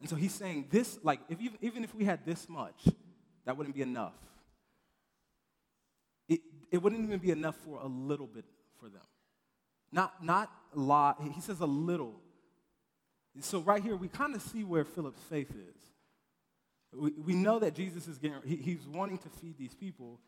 And 0.00 0.08
so 0.08 0.14
he's 0.14 0.34
saying 0.34 0.66
this, 0.70 0.98
like, 1.02 1.18
if 1.28 1.40
even, 1.40 1.58
even 1.60 1.82
if 1.82 1.92
we 1.92 2.04
had 2.04 2.24
this 2.24 2.48
much, 2.48 2.86
that 3.44 3.56
wouldn't 3.56 3.74
be 3.74 3.82
enough. 3.82 4.14
It, 6.70 6.82
wouldn't 6.82 7.02
even 7.02 7.18
be 7.18 7.30
enough 7.30 7.56
for 7.64 7.80
a 7.80 7.86
little 7.86 8.26
bit 8.26 8.44
for 8.78 8.88
them. 8.88 9.02
Not, 9.92 10.24
not 10.24 10.50
a 10.74 10.78
lot. 10.78 11.22
He 11.34 11.40
says 11.40 11.60
a 11.60 11.66
little. 11.66 12.14
So 13.40 13.60
right 13.60 13.82
here, 13.82 13.96
we 13.96 14.08
kind 14.08 14.34
of 14.34 14.42
see 14.42 14.64
where 14.64 14.84
Philip's 14.84 15.22
faith 15.28 15.50
is. 15.50 15.82
We, 16.92 17.10
we 17.12 17.34
know 17.34 17.58
that 17.58 17.74
Jesus 17.74 18.06
is 18.06 18.18
getting, 18.18 18.38
he, 18.44 18.56
he's 18.56 18.86
wanting 18.86 19.18
to 19.18 19.28
feed 19.28 19.58
these 19.58 19.74
people. 19.74 20.20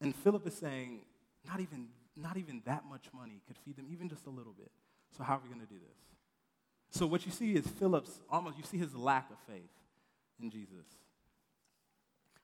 And 0.00 0.14
Philip 0.14 0.46
is 0.46 0.54
saying, 0.54 1.00
not 1.46 1.60
even, 1.60 1.88
not 2.16 2.36
even 2.36 2.62
that 2.64 2.84
much 2.88 3.06
money 3.14 3.40
could 3.46 3.56
feed 3.58 3.76
them, 3.76 3.86
even 3.90 4.08
just 4.08 4.26
a 4.26 4.30
little 4.30 4.52
bit. 4.52 4.70
So 5.16 5.22
how 5.22 5.34
are 5.34 5.40
we 5.42 5.48
going 5.48 5.60
to 5.60 5.72
do 5.72 5.78
this? 5.78 5.98
So 6.90 7.06
what 7.06 7.24
you 7.24 7.32
see 7.32 7.54
is 7.54 7.66
Philip's 7.66 8.20
almost, 8.30 8.58
you 8.58 8.64
see 8.64 8.78
his 8.78 8.94
lack 8.94 9.30
of 9.30 9.36
faith 9.46 9.70
in 10.40 10.50
Jesus. 10.50 10.86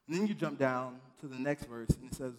And 0.07 0.17
then 0.17 0.27
you 0.27 0.33
jump 0.33 0.57
down 0.57 0.99
to 1.21 1.27
the 1.27 1.37
next 1.37 1.65
verse, 1.65 1.89
and 1.89 2.11
it 2.11 2.15
says, 2.15 2.33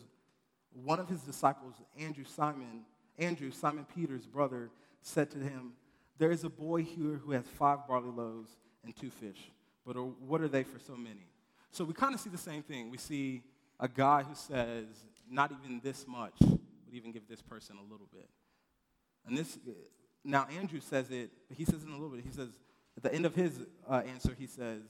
one 0.72 1.00
of 1.00 1.08
his 1.08 1.20
disciples, 1.22 1.74
Andrew 1.98 2.24
Simon, 2.24 2.82
Andrew, 3.18 3.50
Simon 3.50 3.86
Peter's 3.94 4.26
brother, 4.26 4.70
said 5.02 5.30
to 5.30 5.38
him, 5.38 5.72
There 6.18 6.30
is 6.30 6.44
a 6.44 6.50
boy 6.50 6.82
here 6.82 7.20
who 7.24 7.32
has 7.32 7.44
five 7.58 7.86
barley 7.86 8.10
loaves 8.10 8.50
and 8.84 8.94
two 8.94 9.10
fish, 9.10 9.50
but 9.86 9.94
what 9.94 10.40
are 10.40 10.48
they 10.48 10.62
for 10.62 10.78
so 10.78 10.96
many? 10.96 11.26
So 11.70 11.84
we 11.84 11.94
kind 11.94 12.14
of 12.14 12.20
see 12.20 12.30
the 12.30 12.38
same 12.38 12.62
thing. 12.62 12.90
We 12.90 12.98
see 12.98 13.42
a 13.78 13.88
guy 13.88 14.22
who 14.22 14.34
says, 14.34 14.86
not 15.30 15.52
even 15.62 15.80
this 15.82 16.06
much 16.06 16.34
would 16.40 16.94
even 16.94 17.12
give 17.12 17.28
this 17.28 17.40
person 17.40 17.76
a 17.78 17.82
little 17.82 18.08
bit. 18.12 18.28
And 19.26 19.38
this, 19.38 19.58
now 20.24 20.46
Andrew 20.58 20.80
says 20.80 21.10
it, 21.10 21.30
but 21.48 21.56
he 21.56 21.64
says 21.64 21.82
it 21.82 21.86
in 21.86 21.92
a 21.92 21.96
little 21.96 22.10
bit. 22.10 22.24
He 22.24 22.32
says, 22.32 22.48
at 22.96 23.02
the 23.02 23.14
end 23.14 23.24
of 23.24 23.34
his 23.34 23.60
uh, 23.88 24.02
answer, 24.06 24.34
he 24.36 24.46
says, 24.46 24.82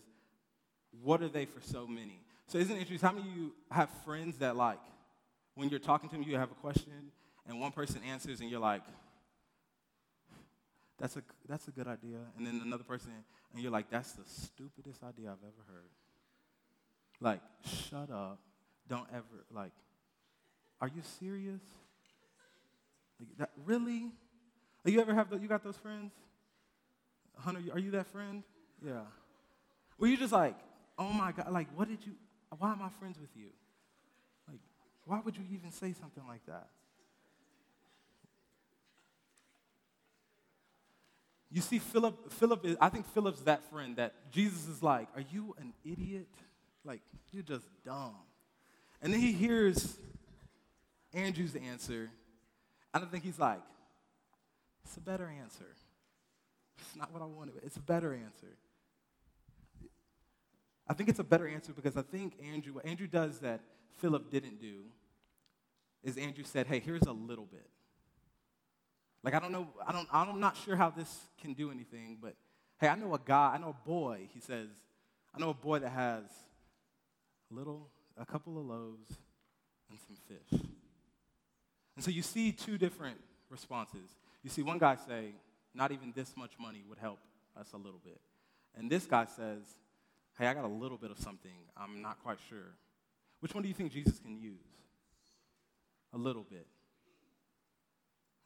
What 1.02 1.22
are 1.22 1.28
they 1.28 1.44
for 1.44 1.60
so 1.60 1.86
many? 1.86 2.22
So 2.46 2.58
isn't 2.58 2.74
it 2.74 2.80
interesting? 2.80 3.06
How 3.06 3.14
many 3.14 3.28
of 3.28 3.36
you 3.36 3.52
have 3.70 3.90
friends 4.04 4.38
that, 4.38 4.56
like, 4.56 4.80
when 5.60 5.68
you're 5.68 5.78
talking 5.78 6.08
to 6.08 6.16
them, 6.16 6.24
you 6.26 6.36
have 6.36 6.50
a 6.50 6.54
question, 6.54 7.12
and 7.46 7.60
one 7.60 7.70
person 7.70 8.00
answers, 8.10 8.40
and 8.40 8.50
you're 8.50 8.60
like, 8.60 8.80
that's 10.98 11.16
a, 11.16 11.22
that's 11.46 11.68
a 11.68 11.70
good 11.70 11.86
idea. 11.86 12.16
And 12.38 12.46
then 12.46 12.62
another 12.64 12.82
person, 12.82 13.12
and 13.52 13.62
you're 13.62 13.70
like, 13.70 13.90
that's 13.90 14.12
the 14.12 14.22
stupidest 14.26 15.02
idea 15.02 15.28
I've 15.28 15.44
ever 15.44 15.62
heard. 15.68 15.90
Like, 17.20 17.40
shut 17.64 18.10
up. 18.10 18.38
Don't 18.88 19.06
ever, 19.12 19.44
like, 19.54 19.72
are 20.80 20.88
you 20.88 21.02
serious? 21.18 21.60
Like, 23.18 23.28
that, 23.36 23.50
really? 23.66 24.10
Like, 24.82 24.94
you 24.94 25.00
ever 25.00 25.12
have, 25.12 25.28
the, 25.28 25.38
you 25.38 25.46
got 25.46 25.62
those 25.62 25.76
friends? 25.76 26.12
Hunter, 27.36 27.60
are 27.72 27.78
you 27.78 27.90
that 27.90 28.06
friend? 28.06 28.42
Yeah. 28.84 29.02
Were 29.98 30.06
you 30.06 30.16
just 30.16 30.32
like, 30.32 30.56
oh 30.98 31.12
my 31.12 31.32
God, 31.32 31.52
like, 31.52 31.68
what 31.76 31.88
did 31.88 31.98
you, 32.06 32.12
why 32.58 32.72
am 32.72 32.80
I 32.80 32.88
friends 32.98 33.18
with 33.20 33.30
you? 33.36 33.48
Why 35.10 35.18
would 35.24 35.36
you 35.36 35.42
even 35.50 35.72
say 35.72 35.92
something 35.92 36.22
like 36.28 36.46
that? 36.46 36.68
You 41.50 41.60
see, 41.60 41.80
Philip, 41.80 42.32
Philip 42.34 42.64
is, 42.64 42.76
I 42.80 42.90
think 42.90 43.06
Philip's 43.06 43.40
that 43.40 43.68
friend 43.72 43.96
that 43.96 44.14
Jesus 44.30 44.68
is 44.68 44.84
like, 44.84 45.08
Are 45.16 45.24
you 45.32 45.56
an 45.58 45.72
idiot? 45.84 46.28
Like, 46.84 47.00
you're 47.32 47.42
just 47.42 47.66
dumb. 47.84 48.14
And 49.02 49.12
then 49.12 49.18
he 49.18 49.32
hears 49.32 49.98
Andrew's 51.12 51.56
answer. 51.56 52.08
I 52.94 53.00
don't 53.00 53.10
think 53.10 53.24
he's 53.24 53.40
like, 53.40 53.62
It's 54.84 54.96
a 54.96 55.00
better 55.00 55.28
answer. 55.42 55.74
It's 56.78 56.94
not 56.94 57.12
what 57.12 57.20
I 57.20 57.26
wanted, 57.26 57.54
it's 57.64 57.78
a 57.78 57.80
better 57.80 58.14
answer. 58.14 58.54
I 60.86 60.94
think 60.94 61.08
it's 61.08 61.18
a 61.18 61.24
better 61.24 61.48
answer 61.48 61.72
because 61.72 61.96
I 61.96 62.02
think 62.02 62.34
Andrew, 62.40 62.74
what 62.74 62.86
Andrew 62.86 63.08
does 63.08 63.40
that 63.40 63.60
Philip 63.98 64.30
didn't 64.30 64.60
do 64.60 64.84
is 66.02 66.16
Andrew 66.16 66.44
said, 66.44 66.66
Hey, 66.66 66.80
here's 66.80 67.02
a 67.02 67.12
little 67.12 67.46
bit. 67.46 67.68
Like, 69.22 69.34
I 69.34 69.38
don't 69.38 69.52
know, 69.52 69.68
I 69.86 69.92
don't, 69.92 70.08
I'm 70.12 70.40
not 70.40 70.56
sure 70.56 70.76
how 70.76 70.90
this 70.90 71.14
can 71.40 71.52
do 71.52 71.70
anything, 71.70 72.18
but 72.20 72.34
hey, 72.78 72.88
I 72.88 72.94
know 72.94 73.14
a 73.14 73.20
guy, 73.22 73.52
I 73.54 73.58
know 73.58 73.70
a 73.70 73.88
boy, 73.88 74.28
he 74.32 74.40
says, 74.40 74.68
I 75.34 75.38
know 75.38 75.50
a 75.50 75.54
boy 75.54 75.78
that 75.80 75.90
has 75.90 76.24
a 77.50 77.54
little, 77.54 77.88
a 78.18 78.24
couple 78.24 78.58
of 78.58 78.64
loaves 78.64 79.18
and 79.90 79.98
some 80.06 80.16
fish. 80.26 80.60
And 81.96 82.04
so 82.04 82.10
you 82.10 82.22
see 82.22 82.52
two 82.52 82.78
different 82.78 83.18
responses. 83.50 84.16
You 84.42 84.48
see 84.48 84.62
one 84.62 84.78
guy 84.78 84.96
say, 84.96 85.34
not 85.74 85.92
even 85.92 86.12
this 86.16 86.34
much 86.36 86.52
money 86.58 86.82
would 86.88 86.98
help 86.98 87.18
us 87.58 87.68
a 87.74 87.76
little 87.76 88.00
bit. 88.02 88.20
And 88.76 88.90
this 88.90 89.04
guy 89.04 89.26
says, 89.26 89.62
hey, 90.38 90.46
I 90.46 90.54
got 90.54 90.64
a 90.64 90.68
little 90.68 90.96
bit 90.96 91.10
of 91.10 91.18
something. 91.18 91.52
I'm 91.76 92.00
not 92.00 92.22
quite 92.22 92.38
sure. 92.48 92.74
Which 93.40 93.54
one 93.54 93.62
do 93.62 93.68
you 93.68 93.74
think 93.74 93.92
Jesus 93.92 94.18
can 94.18 94.38
use? 94.38 94.79
A 96.12 96.18
little 96.18 96.44
bit. 96.48 96.66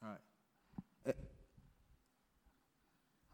All 0.03 0.11
right. 0.11 1.15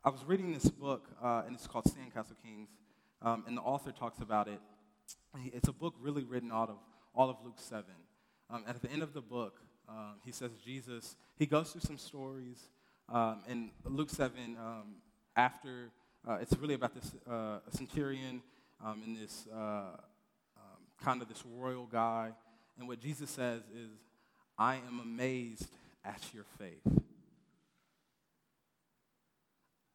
I 0.04 0.08
was 0.08 0.25
reading 0.25 0.52
this 0.52 0.70
book, 0.70 1.08
uh, 1.22 1.42
and 1.46 1.54
it's 1.54 1.66
called 1.66 1.84
Sandcastle 1.84 2.37
Kings, 2.42 2.68
um, 3.22 3.44
and 3.46 3.56
the 3.56 3.60
author 3.60 3.92
talks 3.92 4.20
about 4.20 4.49
it. 4.49 4.60
It's 5.52 5.68
a 5.68 5.72
book 5.72 5.94
really 6.00 6.25
written 6.25 6.52
out 6.52 6.70
of 6.70 6.76
all 7.14 7.28
of 7.28 7.37
Luke 7.44 7.58
7. 7.58 7.84
Um, 8.49 8.64
at 8.66 8.80
the 8.80 8.90
end 8.90 9.02
of 9.02 9.12
the 9.12 9.20
book, 9.20 9.60
um, 9.88 10.14
he 10.25 10.32
says 10.32 10.52
Jesus, 10.64 11.16
he 11.37 11.44
goes 11.44 11.72
through 11.72 11.82
some 11.82 11.99
stories, 11.99 12.70
um, 13.08 13.42
and 13.49 13.70
Luke 13.84 14.10
7, 14.10 14.56
um, 14.58 14.94
after, 15.37 15.90
uh, 16.26 16.38
it's 16.40 16.56
really 16.56 16.75
about 16.75 16.94
this 16.94 17.12
uh, 17.28 17.58
centurion 17.70 18.42
um, 18.84 19.02
and 19.04 19.16
this 19.16 19.46
uh, 19.52 19.96
kind 21.02 21.20
of 21.20 21.28
this 21.28 21.42
royal 21.44 21.87
guy, 21.87 22.30
and 22.78 22.87
what 22.87 23.00
Jesus 23.00 23.30
says 23.30 23.62
is, 23.75 23.90
I 24.61 24.75
am 24.75 25.00
amazed 25.02 25.67
at 26.05 26.23
your 26.35 26.45
faith. 26.59 27.00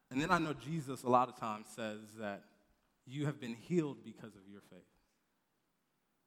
And 0.10 0.20
then 0.20 0.32
I 0.32 0.40
know 0.40 0.54
Jesus 0.54 1.04
a 1.04 1.10
lot 1.10 1.30
of 1.30 1.40
times 1.40 1.68
says 1.76 2.00
that 2.20 2.42
you 3.06 3.28
have 3.28 3.40
been 3.40 3.54
healed 3.54 3.98
because 4.04 4.36
of 4.36 4.42
your 4.52 4.62
faith. 4.72 4.82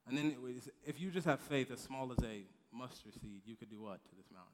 And 0.07 0.17
then 0.17 0.37
was, 0.41 0.69
if 0.87 1.01
you 1.01 1.11
just 1.11 1.27
have 1.27 1.41
faith 1.41 1.73
as 1.73 1.81
small 1.81 2.13
as 2.13 2.25
a 2.25 2.43
mustard 2.73 3.15
seed, 3.15 3.43
you 3.45 3.57
could 3.57 3.71
do 3.71 3.81
what 3.83 4.05
to 4.05 4.11
this 4.17 4.27
mountain? 4.33 4.53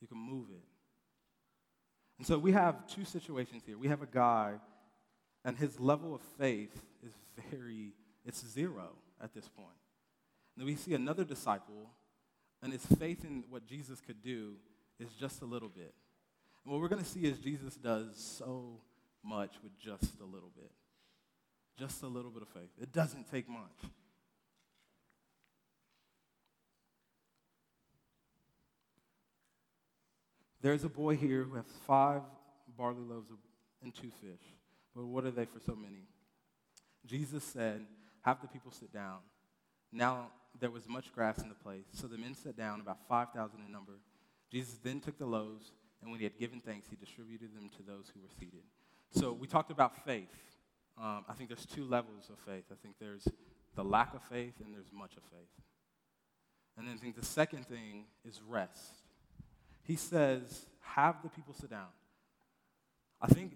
You 0.00 0.08
can 0.08 0.18
move 0.18 0.46
it. 0.50 0.64
And 2.18 2.26
so 2.26 2.38
we 2.38 2.50
have 2.52 2.88
two 2.88 3.04
situations 3.04 3.62
here. 3.64 3.78
We 3.78 3.88
have 3.88 4.02
a 4.02 4.06
guy, 4.06 4.54
and 5.44 5.56
his 5.56 5.78
level 5.78 6.12
of 6.12 6.20
faith 6.38 6.82
is 7.06 7.12
very, 7.50 7.92
it's 8.26 8.44
zero 8.46 8.88
at 9.22 9.32
this 9.32 9.48
point. 9.48 9.68
And 10.56 10.62
then 10.62 10.66
we 10.66 10.76
see 10.76 10.94
another 10.94 11.24
disciple, 11.24 11.90
and 12.62 12.72
his 12.72 12.84
faith 12.98 13.24
in 13.24 13.44
what 13.48 13.66
Jesus 13.66 14.00
could 14.00 14.22
do 14.22 14.54
is 14.98 15.08
just 15.18 15.42
a 15.42 15.46
little 15.46 15.68
bit. 15.68 15.94
And 16.64 16.72
what 16.72 16.80
we're 16.80 16.88
going 16.88 17.02
to 17.02 17.08
see 17.08 17.20
is 17.20 17.38
Jesus 17.38 17.74
does 17.76 18.16
so 18.16 18.80
much 19.24 19.52
with 19.62 19.78
just 19.78 20.20
a 20.20 20.24
little 20.24 20.50
bit. 20.54 20.70
Just 21.78 22.02
a 22.02 22.06
little 22.06 22.30
bit 22.30 22.42
of 22.42 22.48
faith. 22.48 22.70
It 22.80 22.92
doesn't 22.92 23.30
take 23.30 23.48
much. 23.48 23.90
There's 30.62 30.84
a 30.84 30.90
boy 30.90 31.16
here 31.16 31.44
who 31.44 31.54
has 31.54 31.64
five 31.86 32.20
barley 32.76 33.02
loaves 33.08 33.30
and 33.82 33.94
two 33.94 34.10
fish. 34.20 34.46
But 34.94 35.06
what 35.06 35.24
are 35.24 35.30
they 35.30 35.46
for 35.46 35.60
so 35.64 35.74
many? 35.74 36.02
Jesus 37.06 37.42
said, 37.44 37.80
Have 38.22 38.42
the 38.42 38.48
people 38.48 38.70
sit 38.70 38.92
down. 38.92 39.18
Now 39.92 40.28
there 40.58 40.70
was 40.70 40.88
much 40.88 41.12
grass 41.12 41.38
in 41.38 41.48
the 41.48 41.54
place, 41.54 41.86
so 41.92 42.06
the 42.06 42.18
men 42.18 42.34
sat 42.34 42.56
down, 42.56 42.80
about 42.80 42.98
5,000 43.08 43.60
in 43.66 43.72
number. 43.72 43.92
Jesus 44.50 44.78
then 44.82 45.00
took 45.00 45.18
the 45.18 45.26
loaves 45.26 45.72
and 46.02 46.10
when 46.10 46.18
he 46.18 46.24
had 46.24 46.38
given 46.38 46.60
thanks, 46.60 46.88
he 46.88 46.96
distributed 46.96 47.54
them 47.54 47.70
to 47.76 47.82
those 47.82 48.10
who 48.14 48.20
were 48.20 48.28
seated. 48.38 48.62
So 49.10 49.32
we 49.32 49.46
talked 49.46 49.70
about 49.70 50.04
faith. 50.04 50.34
Um, 50.98 51.24
I 51.28 51.34
think 51.34 51.48
there's 51.48 51.66
two 51.66 51.84
levels 51.84 52.30
of 52.30 52.38
faith. 52.38 52.64
I 52.70 52.74
think 52.82 52.96
there's 52.98 53.26
the 53.74 53.84
lack 53.84 54.14
of 54.14 54.22
faith 54.22 54.54
and 54.64 54.74
there's 54.74 54.90
much 54.92 55.16
of 55.16 55.22
faith. 55.24 55.64
And 56.76 56.86
then 56.86 56.94
I 56.94 56.98
think 56.98 57.16
the 57.16 57.24
second 57.24 57.66
thing 57.66 58.04
is 58.24 58.40
rest. 58.48 59.02
He 59.82 59.96
says, 59.96 60.66
have 60.80 61.22
the 61.22 61.28
people 61.28 61.54
sit 61.54 61.70
down. 61.70 61.88
I 63.20 63.26
think 63.26 63.52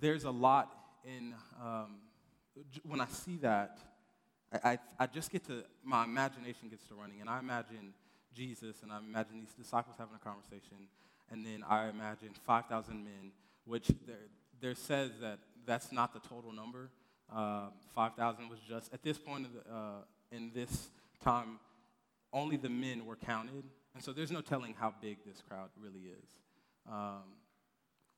there's 0.00 0.24
a 0.24 0.30
lot 0.30 0.74
in, 1.04 1.34
um, 1.62 1.98
when 2.84 3.00
I 3.00 3.06
see 3.06 3.36
that, 3.38 3.78
I, 4.52 4.72
I, 4.72 4.78
I 5.00 5.06
just 5.06 5.30
get 5.30 5.44
to, 5.46 5.64
my 5.84 6.04
imagination 6.04 6.68
gets 6.68 6.84
to 6.88 6.94
running, 6.94 7.20
and 7.20 7.28
I 7.28 7.38
imagine 7.38 7.92
Jesus 8.34 8.82
and 8.82 8.92
I 8.92 8.98
imagine 8.98 9.40
these 9.40 9.54
disciples 9.54 9.96
having 9.98 10.14
a 10.14 10.24
conversation 10.24 10.88
and 11.30 11.44
then 11.44 11.64
I 11.68 11.88
imagine 11.88 12.30
5,000 12.46 13.04
men, 13.04 13.32
which 13.64 13.90
there, 14.60 14.74
says 14.74 15.10
that 15.20 15.38
that's 15.66 15.92
not 15.92 16.12
the 16.14 16.20
total 16.20 16.52
number. 16.52 16.90
Uh, 17.34 17.68
5,000 17.94 18.48
was 18.48 18.58
just, 18.66 18.92
at 18.94 19.02
this 19.02 19.18
point 19.18 19.46
the, 19.52 19.72
uh, 19.72 20.02
in 20.32 20.50
this 20.54 20.88
time, 21.22 21.58
only 22.32 22.56
the 22.56 22.68
men 22.68 23.04
were 23.04 23.16
counted. 23.16 23.64
And 23.94 24.02
so 24.02 24.12
there's 24.12 24.30
no 24.30 24.40
telling 24.40 24.74
how 24.78 24.94
big 25.00 25.18
this 25.26 25.42
crowd 25.46 25.68
really 25.78 26.00
is. 26.00 26.30
Um, 26.90 27.24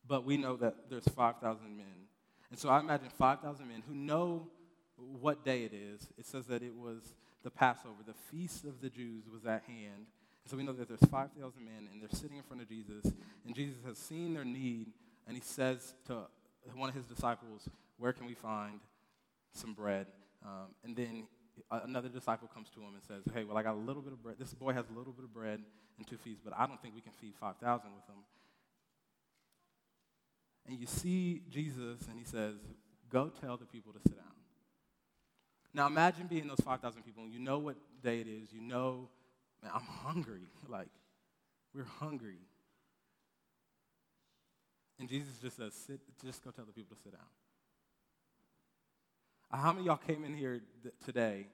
but 0.07 0.25
we 0.25 0.37
know 0.37 0.57
that 0.57 0.89
there's 0.89 1.09
5,000 1.09 1.77
men. 1.77 1.87
And 2.51 2.59
so 2.59 2.69
I 2.69 2.81
imagine 2.81 3.09
5,000 3.17 3.67
men 3.67 3.83
who 3.89 3.95
know 3.95 4.49
what 5.21 5.45
day 5.45 5.65
it 5.65 5.73
is. 5.73 6.09
It 6.19 6.27
says 6.27 6.47
that 6.47 6.63
it 6.63 6.75
was 6.75 7.15
the 7.43 7.51
Passover, 7.51 8.03
the 8.07 8.15
feast 8.15 8.65
of 8.65 8.81
the 8.81 8.91
Jews 8.91 9.25
was 9.33 9.47
at 9.47 9.63
hand. 9.65 10.07
So 10.47 10.57
we 10.57 10.63
know 10.63 10.73
that 10.73 10.89
there's 10.89 11.11
5,000 11.11 11.65
men, 11.65 11.89
and 11.91 12.01
they're 12.01 12.09
sitting 12.11 12.37
in 12.37 12.43
front 12.43 12.63
of 12.63 12.69
Jesus, 12.69 13.13
and 13.45 13.55
Jesus 13.55 13.77
has 13.87 13.99
seen 13.99 14.35
their 14.35 14.45
need, 14.45 14.89
and 15.27 15.37
he 15.37 15.43
says 15.43 15.95
to 16.07 16.27
one 16.75 16.89
of 16.89 16.95
his 16.95 17.07
disciples, 17.07 17.69
Where 17.99 18.13
can 18.13 18.27
we 18.27 18.35
find 18.35 18.81
some 19.53 19.75
bread? 19.75 20.07
Um, 20.45 20.75
and 20.85 20.97
then 20.97 21.29
another 21.71 22.09
disciple 22.09 22.49
comes 22.53 22.69
to 22.71 22.81
him 22.81 22.95
and 22.95 23.03
says, 23.03 23.33
Hey, 23.33 23.45
well, 23.45 23.57
I 23.57 23.63
got 23.63 23.75
a 23.75 23.79
little 23.79 24.03
bit 24.03 24.13
of 24.13 24.23
bread. 24.23 24.37
This 24.39 24.55
boy 24.55 24.73
has 24.73 24.87
a 24.89 24.99
little 24.99 25.13
bit 25.13 25.25
of 25.25 25.33
bread 25.33 25.61
and 25.99 26.07
two 26.07 26.17
feasts, 26.17 26.41
but 26.43 26.55
I 26.57 26.67
don't 26.67 26.81
think 26.81 26.95
we 26.95 27.01
can 27.01 27.13
feed 27.13 27.35
5,000 27.39 27.91
with 27.95 28.07
them. 28.07 28.17
And 30.67 30.79
you 30.79 30.87
see 30.87 31.43
Jesus, 31.51 32.07
and 32.09 32.19
he 32.19 32.25
says, 32.25 32.57
Go 33.11 33.31
tell 33.41 33.57
the 33.57 33.67
people 33.67 33.93
to 33.93 33.99
sit 34.07 34.17
down. 34.17 34.40
Now 35.73 35.87
imagine 35.87 36.27
being 36.27 36.49
those 36.49 36.61
5,000 36.61 37.03
people, 37.03 37.23
and 37.23 37.33
you 37.33 37.39
know 37.39 37.59
what 37.59 37.77
day 38.03 38.21
it 38.21 38.27
is, 38.27 38.53
you 38.53 38.61
know 38.61 39.09
man, 39.63 39.73
I'm 39.75 39.83
hungry. 39.83 40.43
Like, 40.69 40.89
we're 41.75 41.83
hungry. 41.99 42.39
And 45.01 45.09
Jesus 45.09 45.33
just 45.43 45.57
says, 45.57 45.75
sit, 45.75 45.99
just 46.25 46.45
go 46.45 46.53
tell 46.53 46.65
the 46.65 46.73
people 46.73 46.95
to 46.95 47.03
sit 47.03 47.13
down. 47.13 47.23
Uh, 49.51 49.57
how 49.57 49.73
many 49.73 49.87
y'all 49.87 49.97
came 49.97 50.25
in 50.25 50.33
here 50.33 50.61
th- 50.85 50.95
today? 51.05 51.49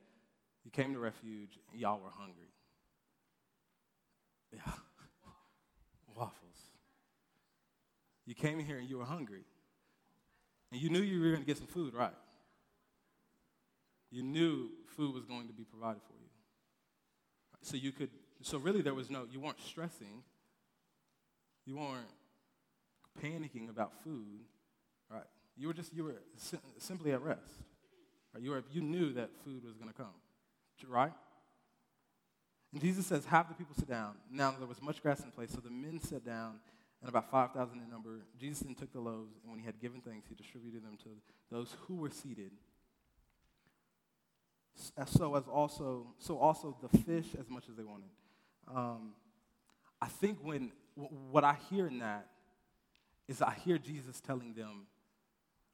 You 0.66 0.70
came 0.70 0.92
to 0.92 0.98
Refuge 0.98 1.58
and 1.72 1.80
y'all 1.80 1.98
were 1.98 2.10
hungry. 2.10 2.50
Yeah. 4.52 4.60
Waffles. 6.14 6.34
You 8.26 8.34
came 8.34 8.58
in 8.58 8.66
here 8.66 8.76
and 8.76 8.90
you 8.90 8.98
were 8.98 9.04
hungry. 9.04 9.44
And 10.72 10.80
you 10.82 10.90
knew 10.90 11.00
you 11.00 11.20
were 11.20 11.30
going 11.30 11.40
to 11.40 11.46
get 11.46 11.56
some 11.56 11.68
food, 11.68 11.94
right? 11.94 12.12
You 14.16 14.22
knew 14.22 14.70
food 14.96 15.12
was 15.12 15.26
going 15.26 15.46
to 15.48 15.52
be 15.52 15.64
provided 15.64 16.00
for 16.06 16.14
you. 16.14 16.30
So 17.60 17.76
you 17.76 17.92
could, 17.92 18.08
so 18.40 18.56
really 18.56 18.80
there 18.80 18.94
was 18.94 19.10
no, 19.10 19.26
you 19.30 19.40
weren't 19.40 19.60
stressing. 19.60 20.22
You 21.66 21.76
weren't 21.76 22.08
panicking 23.22 23.68
about 23.68 23.92
food, 24.02 24.40
right? 25.10 25.26
You 25.54 25.66
were 25.66 25.74
just, 25.74 25.92
you 25.92 26.04
were 26.04 26.14
si- 26.38 26.56
simply 26.78 27.12
at 27.12 27.20
rest. 27.20 27.42
Right? 28.32 28.42
You, 28.42 28.52
were, 28.52 28.64
you 28.72 28.80
knew 28.80 29.12
that 29.12 29.28
food 29.44 29.62
was 29.62 29.74
going 29.74 29.90
to 29.90 29.94
come, 29.94 30.14
right? 30.88 31.12
And 32.72 32.80
Jesus 32.80 33.06
says, 33.06 33.26
have 33.26 33.48
the 33.48 33.54
people 33.54 33.74
sit 33.74 33.88
down. 33.88 34.14
Now 34.30 34.54
there 34.58 34.66
was 34.66 34.80
much 34.80 35.02
grass 35.02 35.20
in 35.24 35.30
place, 35.30 35.50
so 35.50 35.60
the 35.60 35.68
men 35.68 36.00
sat 36.00 36.24
down, 36.24 36.54
and 37.02 37.10
about 37.10 37.30
5,000 37.30 37.82
in 37.82 37.90
number. 37.90 38.22
Jesus 38.40 38.60
then 38.60 38.74
took 38.74 38.94
the 38.94 39.00
loaves, 39.00 39.34
and 39.42 39.50
when 39.50 39.60
he 39.60 39.66
had 39.66 39.78
given 39.78 40.00
thanks, 40.00 40.26
he 40.26 40.34
distributed 40.34 40.82
them 40.82 40.96
to 41.02 41.10
those 41.50 41.76
who 41.80 41.96
were 41.96 42.08
seated. 42.08 42.52
So 44.76 45.34
as 45.34 45.44
also, 45.48 46.06
so 46.18 46.38
also 46.38 46.76
the 46.82 46.98
fish 46.98 47.26
as 47.40 47.48
much 47.48 47.64
as 47.70 47.76
they 47.76 47.82
wanted. 47.82 48.10
Um, 48.68 49.14
I 50.00 50.06
think 50.06 50.38
when 50.42 50.72
what 50.96 51.44
I 51.44 51.56
hear 51.70 51.86
in 51.86 51.98
that 52.00 52.28
is 53.26 53.40
I 53.40 53.54
hear 53.64 53.78
Jesus 53.78 54.20
telling 54.20 54.52
them, 54.52 54.86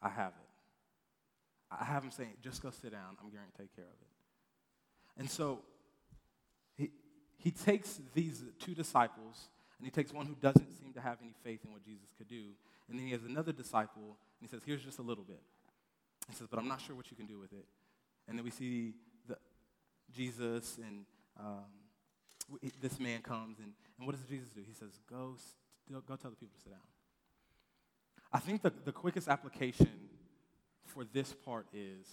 "I 0.00 0.08
have 0.08 0.32
it." 0.32 0.48
I 1.70 1.84
have 1.84 2.04
him 2.04 2.10
saying, 2.12 2.36
"Just 2.40 2.62
go 2.62 2.70
sit 2.70 2.92
down. 2.92 3.16
I'm 3.20 3.30
going 3.30 3.44
to 3.50 3.58
take 3.58 3.74
care 3.74 3.84
of 3.84 4.00
it." 4.00 4.08
And 5.16 5.28
so 5.28 5.64
he 6.76 6.92
he 7.38 7.50
takes 7.50 8.00
these 8.14 8.44
two 8.60 8.74
disciples 8.74 9.48
and 9.78 9.86
he 9.86 9.90
takes 9.90 10.12
one 10.12 10.26
who 10.26 10.36
doesn't 10.36 10.70
seem 10.78 10.92
to 10.92 11.00
have 11.00 11.18
any 11.20 11.34
faith 11.42 11.64
in 11.64 11.72
what 11.72 11.82
Jesus 11.84 12.14
could 12.16 12.28
do, 12.28 12.54
and 12.88 12.98
then 12.98 13.06
he 13.06 13.12
has 13.12 13.24
another 13.24 13.52
disciple 13.52 14.16
and 14.40 14.42
he 14.42 14.46
says, 14.48 14.62
"Here's 14.64 14.84
just 14.84 15.00
a 15.00 15.02
little 15.02 15.24
bit." 15.24 15.42
He 16.28 16.34
says, 16.34 16.46
"But 16.46 16.60
I'm 16.60 16.68
not 16.68 16.80
sure 16.80 16.94
what 16.94 17.10
you 17.10 17.16
can 17.16 17.26
do 17.26 17.40
with 17.40 17.52
it." 17.52 17.66
And 18.28 18.38
then 18.38 18.44
we 18.44 18.50
see 18.50 18.94
the, 19.26 19.36
Jesus 20.14 20.78
and 20.78 21.04
um, 21.38 21.64
this 22.80 22.98
man 23.00 23.22
comes, 23.22 23.58
and, 23.58 23.72
and 23.98 24.06
what 24.06 24.16
does 24.16 24.24
Jesus 24.26 24.50
do? 24.50 24.60
He 24.66 24.74
says, 24.74 24.90
go, 25.08 25.34
st- 25.36 26.06
go 26.06 26.16
tell 26.16 26.30
the 26.30 26.36
people 26.36 26.56
to 26.56 26.62
sit 26.62 26.70
down. 26.70 26.80
I 28.32 28.38
think 28.38 28.62
the, 28.62 28.72
the 28.84 28.92
quickest 28.92 29.28
application 29.28 29.90
for 30.86 31.04
this 31.04 31.34
part 31.44 31.66
is 31.72 32.06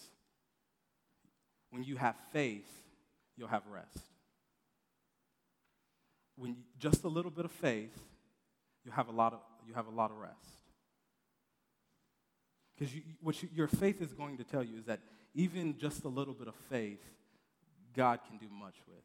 when 1.69 1.83
you 1.83 1.95
have 1.97 2.15
faith, 2.31 2.69
you'll 3.37 3.47
have 3.47 3.63
rest. 3.71 3.99
When 6.35 6.51
you, 6.51 6.57
just 6.77 7.03
a 7.03 7.07
little 7.07 7.31
bit 7.31 7.45
of 7.45 7.51
faith, 7.51 7.97
you 8.85 8.91
have 8.91 9.07
a 9.07 9.11
lot 9.11 9.33
of, 9.33 9.39
you 9.67 9.73
have 9.73 9.87
a 9.87 9.91
lot 9.91 10.11
of 10.11 10.17
rest. 10.17 10.33
Because 12.77 12.95
you, 12.95 13.01
what 13.21 13.41
you, 13.43 13.49
your 13.53 13.67
faith 13.67 14.01
is 14.01 14.13
going 14.13 14.37
to 14.37 14.43
tell 14.43 14.63
you 14.63 14.77
is 14.77 14.85
that 14.85 14.99
even 15.33 15.77
just 15.77 16.03
a 16.03 16.07
little 16.07 16.33
bit 16.33 16.47
of 16.47 16.55
faith, 16.69 17.03
God 17.95 18.19
can 18.27 18.37
do 18.37 18.47
much 18.51 18.75
with. 18.87 19.03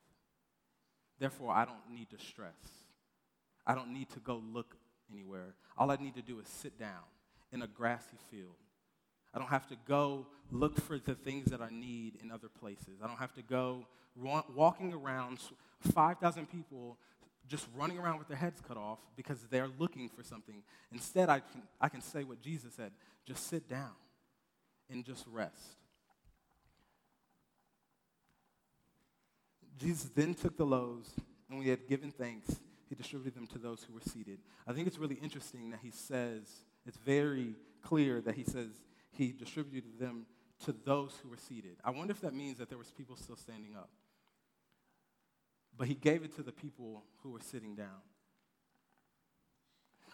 Therefore, 1.19 1.53
I 1.53 1.65
don't 1.65 1.91
need 1.91 2.11
to 2.11 2.19
stress. 2.19 2.53
I 3.67 3.75
don't 3.75 3.93
need 3.93 4.11
to 4.11 4.21
go 4.21 4.43
look 4.53 4.77
anywhere. 5.13 5.55
All 5.77 5.91
I 5.91 5.97
need 5.97 6.15
to 6.15 6.23
do 6.23 6.41
is 6.41 6.49
sit 6.49 6.79
down 6.79 7.05
in 7.53 7.63
a 7.63 7.67
grassy 7.67 8.17
field. 8.31 8.57
I 9.33 9.39
don't 9.39 9.49
have 9.49 9.67
to 9.69 9.77
go 9.87 10.27
look 10.51 10.81
for 10.81 10.99
the 10.99 11.15
things 11.15 11.51
that 11.51 11.61
I 11.61 11.69
need 11.71 12.19
in 12.23 12.31
other 12.31 12.49
places. 12.49 13.01
I 13.03 13.07
don't 13.07 13.19
have 13.19 13.35
to 13.35 13.43
go 13.43 13.87
walking 14.55 14.93
around 14.93 15.39
5,000 15.93 16.51
people 16.51 16.99
just 17.49 17.67
running 17.77 17.99
around 17.99 18.19
with 18.19 18.29
their 18.29 18.37
heads 18.37 18.61
cut 18.67 18.77
off 18.77 18.99
because 19.17 19.39
they're 19.51 19.69
looking 19.79 20.09
for 20.09 20.23
something. 20.23 20.63
Instead, 20.93 21.29
I 21.29 21.41
can, 21.41 21.63
I 21.81 21.89
can 21.89 22.01
say 22.01 22.25
what 22.25 22.41
Jesus 22.41 22.75
said 22.75 22.93
just 23.27 23.49
sit 23.49 23.69
down 23.69 23.93
and 24.91 25.05
just 25.05 25.25
rest. 25.33 25.77
Jesus 29.79 30.11
then 30.15 30.35
took 30.35 30.57
the 30.57 30.65
loaves, 30.65 31.11
and 31.49 31.59
when 31.59 31.65
he 31.65 31.71
had 31.71 31.87
given 31.89 32.11
thanks, 32.11 32.61
he 32.89 32.95
distributed 32.95 33.35
them 33.35 33.47
to 33.49 33.59
those 33.59 33.85
who 33.85 33.95
were 33.95 34.01
seated. 34.01 34.39
I 34.67 34.73
think 34.73 34.87
it's 34.87 34.99
really 34.99 35.17
interesting 35.17 35.71
that 35.71 35.81
he 35.83 35.91
says, 35.91 36.43
it's 36.87 36.99
very 36.99 37.55
clear 37.83 38.21
that 38.21 38.35
he 38.35 38.45
says 38.45 38.69
he 39.11 39.33
distributed 39.33 39.99
them 39.99 40.27
to 40.65 40.73
those 40.85 41.19
who 41.23 41.29
were 41.29 41.37
seated. 41.37 41.77
I 41.85 41.91
wonder 41.91 42.13
if 42.13 42.21
that 42.21 42.35
means 42.35 42.59
that 42.59 42.69
there 42.69 42.79
was 42.79 42.91
people 42.91 43.17
still 43.17 43.37
standing 43.37 43.75
up. 43.77 43.91
But 45.77 45.89
he 45.89 45.95
gave 45.95 46.23
it 46.23 46.37
to 46.37 46.43
the 46.43 46.53
people 46.53 47.03
who 47.23 47.31
were 47.31 47.41
sitting 47.41 47.75
down. 47.75 48.03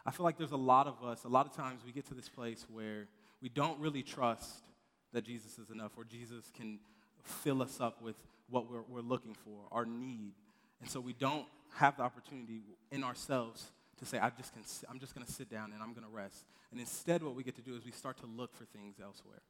I 0.06 0.10
feel 0.10 0.24
like 0.24 0.38
there's 0.38 0.52
a 0.52 0.56
lot 0.56 0.86
of 0.86 1.04
us, 1.04 1.24
a 1.24 1.28
lot 1.28 1.46
of 1.46 1.54
times 1.54 1.82
we 1.84 1.92
get 1.92 2.06
to 2.06 2.14
this 2.14 2.28
place 2.28 2.64
where 2.72 3.08
we 3.42 3.50
don't 3.50 3.78
really 3.78 4.02
trust 4.02 4.64
that 5.12 5.24
Jesus 5.24 5.58
is 5.58 5.70
enough 5.70 5.92
or 5.96 6.04
Jesus 6.04 6.50
can 6.56 6.78
fill 7.22 7.62
us 7.62 7.80
up 7.80 8.00
with 8.00 8.16
what 8.50 8.70
we're, 8.70 8.82
we're 8.88 9.00
looking 9.00 9.34
for, 9.34 9.66
our 9.70 9.84
need. 9.86 10.32
And 10.80 10.90
so 10.90 11.00
we 11.00 11.12
don't 11.12 11.46
have 11.74 11.96
the 11.96 12.02
opportunity 12.02 12.62
in 12.90 13.04
ourselves 13.04 13.70
to 13.98 14.06
say, 14.06 14.18
I 14.18 14.30
just 14.30 14.52
can, 14.52 14.62
I'm 14.90 14.98
just 14.98 15.14
going 15.14 15.26
to 15.26 15.32
sit 15.32 15.50
down 15.50 15.72
and 15.72 15.82
I'm 15.82 15.92
going 15.92 16.06
to 16.06 16.12
rest. 16.12 16.44
And 16.70 16.80
instead, 16.80 17.22
what 17.22 17.34
we 17.34 17.42
get 17.42 17.56
to 17.56 17.62
do 17.62 17.76
is 17.76 17.84
we 17.84 17.92
start 17.92 18.18
to 18.18 18.26
look 18.26 18.54
for 18.54 18.64
things 18.64 18.96
elsewhere. 19.02 19.42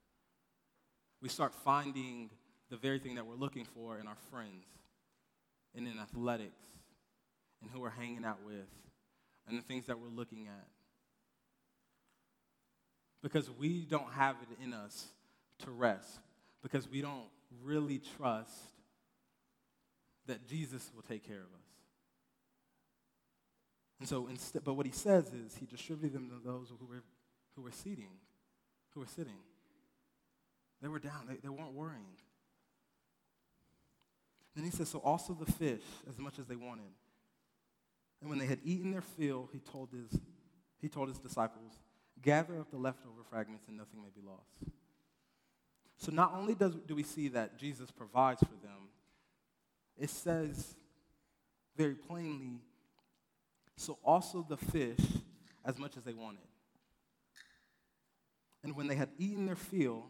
We 1.23 1.29
start 1.29 1.55
finding 1.55 2.31
the 2.69 2.77
very 2.77 2.99
thing 2.99 3.15
that 3.17 3.27
we're 3.27 3.35
looking 3.35 3.65
for 3.65 3.99
in 3.99 4.07
our 4.07 4.17
friends 4.31 4.67
and 5.75 5.87
in 5.87 5.99
athletics 5.99 6.67
and 7.63 7.71
who 7.71 7.81
we're 7.81 7.91
hanging 7.91 8.25
out 8.25 8.39
with 8.45 8.69
and 9.49 9.59
the 9.59 9.63
things 9.63 9.87
that 9.87 9.99
we're 9.99 10.09
looking 10.09 10.47
at. 10.47 10.67
Because 13.23 13.51
we 13.51 13.85
don't 13.85 14.11
have 14.13 14.37
it 14.43 14.65
in 14.65 14.73
us 14.73 15.09
to 15.65 15.71
rest, 15.71 16.21
because 16.63 16.89
we 16.89 17.03
don't 17.03 17.29
really 17.63 18.01
trust 18.17 18.55
that 20.27 20.47
Jesus 20.47 20.91
will 20.95 21.03
take 21.03 21.27
care 21.27 21.39
of 21.39 21.43
us. 21.43 21.67
And 24.01 24.09
so, 24.09 24.29
instead, 24.29 24.65
but 24.65 24.75
what 24.75 24.87
he 24.87 24.93
says 24.93 25.27
is 25.27 25.57
he 25.57 25.67
distributed 25.67 26.15
them 26.15 26.31
to 26.31 26.37
those 26.45 26.73
who 26.79 26.87
were, 26.87 27.03
who 27.55 27.63
were 27.63 27.71
seating, 27.71 28.13
who 28.95 29.01
were 29.01 29.07
sitting. 29.07 29.37
They 30.81 30.89
were 30.89 30.99
down, 30.99 31.27
they, 31.29 31.37
they 31.37 31.51
weren't 31.51 31.75
worrying. 31.75 32.17
Then 34.57 34.65
he 34.65 34.71
says, 34.71 34.89
So 34.89 35.01
also 35.01 35.35
the 35.35 35.51
fish, 35.51 35.83
as 36.09 36.19
much 36.19 36.39
as 36.39 36.47
they 36.47 36.57
wanted. 36.57 36.93
And 38.21 38.31
when 38.31 38.39
they 38.39 38.47
had 38.47 38.59
eaten 38.65 38.91
their 38.91 39.03
fill, 39.03 39.49
he 39.53 39.59
told 39.59 39.91
his, 39.93 40.19
he 40.81 40.89
told 40.89 41.09
his 41.09 41.19
disciples, 41.19 41.73
Gather 42.23 42.59
up 42.61 42.71
the 42.71 42.77
leftover 42.79 43.23
fragments 43.31 43.65
and 43.69 43.77
nothing 43.77 44.03
may 44.03 44.11
be 44.15 44.27
lost. 44.27 44.73
So 45.97 46.11
not 46.13 46.35
only 46.35 46.55
does, 46.55 46.75
do 46.87 46.95
we 46.95 47.03
see 47.03 47.29
that 47.29 47.59
Jesus 47.59 47.91
provides 47.91 48.41
for 48.41 48.57
them, 48.67 48.89
it 50.01 50.11
says 50.11 50.75
very 51.77 51.95
plainly, 51.95 52.61
so 53.77 53.99
also 54.05 54.45
the 54.49 54.57
fish 54.57 54.99
as 55.65 55.79
much 55.79 55.97
as 55.97 56.03
they 56.03 56.15
wanted. 56.15 56.41
And 58.65 58.75
when 58.75 58.87
they 58.87 58.95
had 58.95 59.11
eaten 59.19 59.47
their 59.47 59.57
fill, 59.57 60.07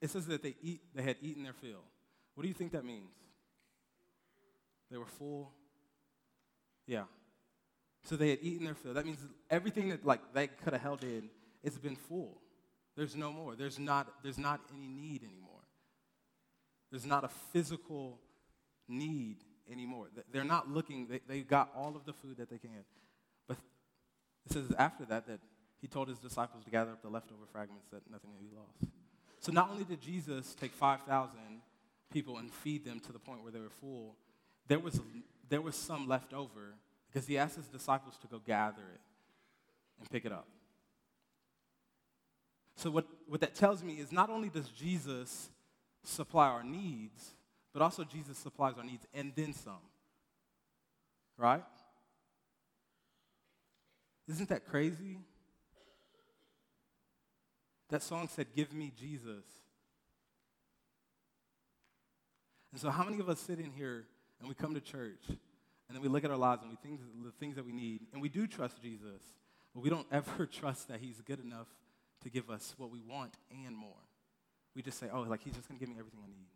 it 0.00 0.10
says 0.10 0.26
that 0.26 0.42
they, 0.42 0.54
eat, 0.62 0.80
they 0.94 1.02
had 1.02 1.16
eaten 1.20 1.42
their 1.42 1.52
fill. 1.52 1.84
What 2.34 2.42
do 2.42 2.48
you 2.48 2.54
think 2.54 2.72
that 2.72 2.84
means? 2.84 3.12
They 4.90 4.96
were 4.96 5.06
full? 5.06 5.52
Yeah. 6.86 7.04
So 8.04 8.16
they 8.16 8.30
had 8.30 8.40
eaten 8.42 8.64
their 8.64 8.74
fill. 8.74 8.94
That 8.94 9.06
means 9.06 9.20
everything 9.50 9.90
that 9.90 10.04
like 10.04 10.20
they 10.34 10.48
could 10.48 10.72
have 10.72 10.82
held 10.82 11.04
in, 11.04 11.30
it's 11.62 11.78
been 11.78 11.96
full. 11.96 12.40
There's 12.96 13.16
no 13.16 13.32
more. 13.32 13.54
There's 13.54 13.78
not, 13.78 14.08
there's 14.22 14.38
not 14.38 14.60
any 14.76 14.88
need 14.88 15.22
anymore. 15.22 15.48
There's 16.90 17.06
not 17.06 17.24
a 17.24 17.28
physical 17.52 18.18
need 18.88 19.36
anymore. 19.70 20.08
They're 20.32 20.44
not 20.44 20.70
looking, 20.70 21.06
they, 21.06 21.20
they 21.26 21.40
got 21.40 21.70
all 21.76 21.96
of 21.96 22.04
the 22.04 22.12
food 22.12 22.36
that 22.38 22.50
they 22.50 22.58
can. 22.58 22.84
But 23.48 23.58
it 24.46 24.52
says 24.52 24.72
after 24.78 25.04
that 25.06 25.26
that 25.26 25.40
he 25.80 25.88
told 25.88 26.08
his 26.08 26.18
disciples 26.18 26.64
to 26.64 26.70
gather 26.70 26.92
up 26.92 27.02
the 27.02 27.08
leftover 27.08 27.42
fragments 27.50 27.86
that 27.92 28.02
nothing 28.10 28.30
may 28.32 28.46
be 28.46 28.54
lost. 28.56 28.92
So 29.40 29.50
not 29.50 29.70
only 29.70 29.84
did 29.84 30.00
Jesus 30.00 30.54
take 30.54 30.72
5,000 30.72 31.38
people 32.12 32.38
and 32.38 32.52
feed 32.52 32.84
them 32.84 33.00
to 33.00 33.12
the 33.12 33.18
point 33.18 33.42
where 33.42 33.50
they 33.50 33.58
were 33.58 33.70
full, 33.80 34.16
there 34.68 34.78
was, 34.78 35.00
there 35.48 35.60
was 35.60 35.74
some 35.74 36.06
left 36.06 36.32
over 36.32 36.74
because 37.10 37.26
he 37.26 37.36
asked 37.36 37.56
his 37.56 37.66
disciples 37.66 38.16
to 38.18 38.28
go 38.28 38.40
gather 38.46 38.82
it 38.94 39.00
and 39.98 40.08
pick 40.10 40.24
it 40.24 40.32
up. 40.32 40.46
So, 42.76 42.90
what, 42.90 43.06
what 43.26 43.40
that 43.40 43.54
tells 43.54 43.82
me 43.82 43.94
is 43.94 44.12
not 44.12 44.30
only 44.30 44.48
does 44.48 44.68
Jesus 44.68 45.50
supply 46.04 46.46
our 46.46 46.64
needs, 46.64 47.34
but 47.72 47.82
also 47.82 48.04
Jesus 48.04 48.38
supplies 48.38 48.74
our 48.76 48.84
needs 48.84 49.06
and 49.14 49.32
then 49.34 49.52
some. 49.52 49.80
Right? 51.36 51.62
Isn't 54.28 54.48
that 54.50 54.66
crazy? 54.66 55.18
That 57.90 58.02
song 58.02 58.28
said, 58.28 58.46
Give 58.54 58.72
me 58.72 58.92
Jesus. 58.98 59.44
And 62.72 62.80
so, 62.80 62.90
how 62.90 63.04
many 63.04 63.20
of 63.20 63.28
us 63.28 63.38
sit 63.38 63.58
in 63.58 63.70
here 63.70 64.06
and 64.40 64.48
we 64.48 64.54
come 64.54 64.74
to 64.74 64.80
church 64.80 65.24
and 65.28 65.94
then 65.94 66.00
we 66.00 66.08
look 66.08 66.24
at 66.24 66.30
our 66.30 66.38
lives 66.38 66.62
and 66.62 66.70
we 66.70 66.76
think 66.76 67.00
the 67.22 67.32
things 67.32 67.56
that 67.56 67.66
we 67.66 67.72
need, 67.72 68.00
and 68.12 68.22
we 68.22 68.30
do 68.30 68.46
trust 68.46 68.80
Jesus, 68.80 69.22
but 69.74 69.82
we 69.82 69.90
don't 69.90 70.06
ever 70.12 70.46
trust 70.46 70.88
that 70.88 71.00
He's 71.00 71.20
good 71.20 71.40
enough 71.40 71.68
to 72.22 72.30
give 72.30 72.48
us 72.48 72.74
what 72.78 72.90
we 72.90 73.02
want 73.02 73.34
and 73.66 73.76
more. 73.76 73.90
We 74.74 74.80
just 74.80 74.98
say, 74.98 75.08
oh, 75.12 75.20
like 75.22 75.42
He's 75.42 75.54
just 75.54 75.68
going 75.68 75.78
to 75.78 75.84
give 75.84 75.94
me 75.94 75.98
everything 75.98 76.20
I 76.24 76.28
need. 76.28 76.48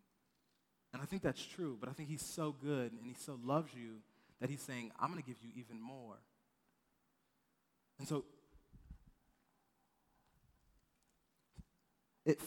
And 0.97 1.03
I 1.03 1.05
think 1.05 1.21
that's 1.21 1.45
true, 1.45 1.77
but 1.79 1.91
I 1.91 1.93
think 1.93 2.09
He's 2.09 2.25
so 2.25 2.55
good 2.59 2.91
and 2.93 3.03
He 3.05 3.13
so 3.13 3.39
loves 3.45 3.71
you 3.75 3.97
that 4.41 4.49
He's 4.49 4.63
saying, 4.63 4.93
I'm 4.99 5.11
going 5.11 5.23
to 5.23 5.27
give 5.29 5.37
you 5.43 5.51
even 5.55 5.79
more. 5.79 6.17
And 7.99 8.09
so, 8.09 8.25
it, 12.25 12.41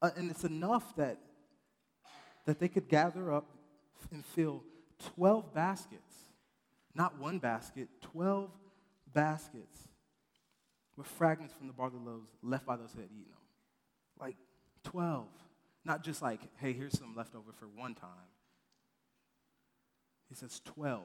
uh, 0.00 0.10
and 0.16 0.30
it's 0.30 0.44
enough 0.44 0.94
that, 0.94 1.18
that 2.46 2.60
they 2.60 2.68
could 2.68 2.88
gather 2.88 3.32
up 3.32 3.50
and 4.12 4.24
fill 4.24 4.62
12 5.16 5.52
baskets. 5.52 6.14
Not 6.94 7.18
one 7.18 7.40
basket, 7.40 7.88
12 8.02 8.52
baskets 9.12 9.88
with 10.96 11.08
fragments 11.08 11.54
from 11.54 11.66
the 11.66 11.72
barley 11.72 11.98
loaves 11.98 12.30
left 12.40 12.66
by 12.66 12.76
those 12.76 12.92
who 12.92 13.00
had 13.00 13.10
eaten 13.10 13.32
them. 13.32 13.40
Like 14.20 14.36
12. 14.84 15.26
Not 15.88 16.04
just 16.04 16.20
like, 16.20 16.40
hey, 16.58 16.74
here's 16.74 16.98
some 16.98 17.14
leftover 17.16 17.50
for 17.58 17.66
one 17.66 17.94
time. 17.94 18.10
He 20.28 20.34
says 20.34 20.60
12. 20.66 21.00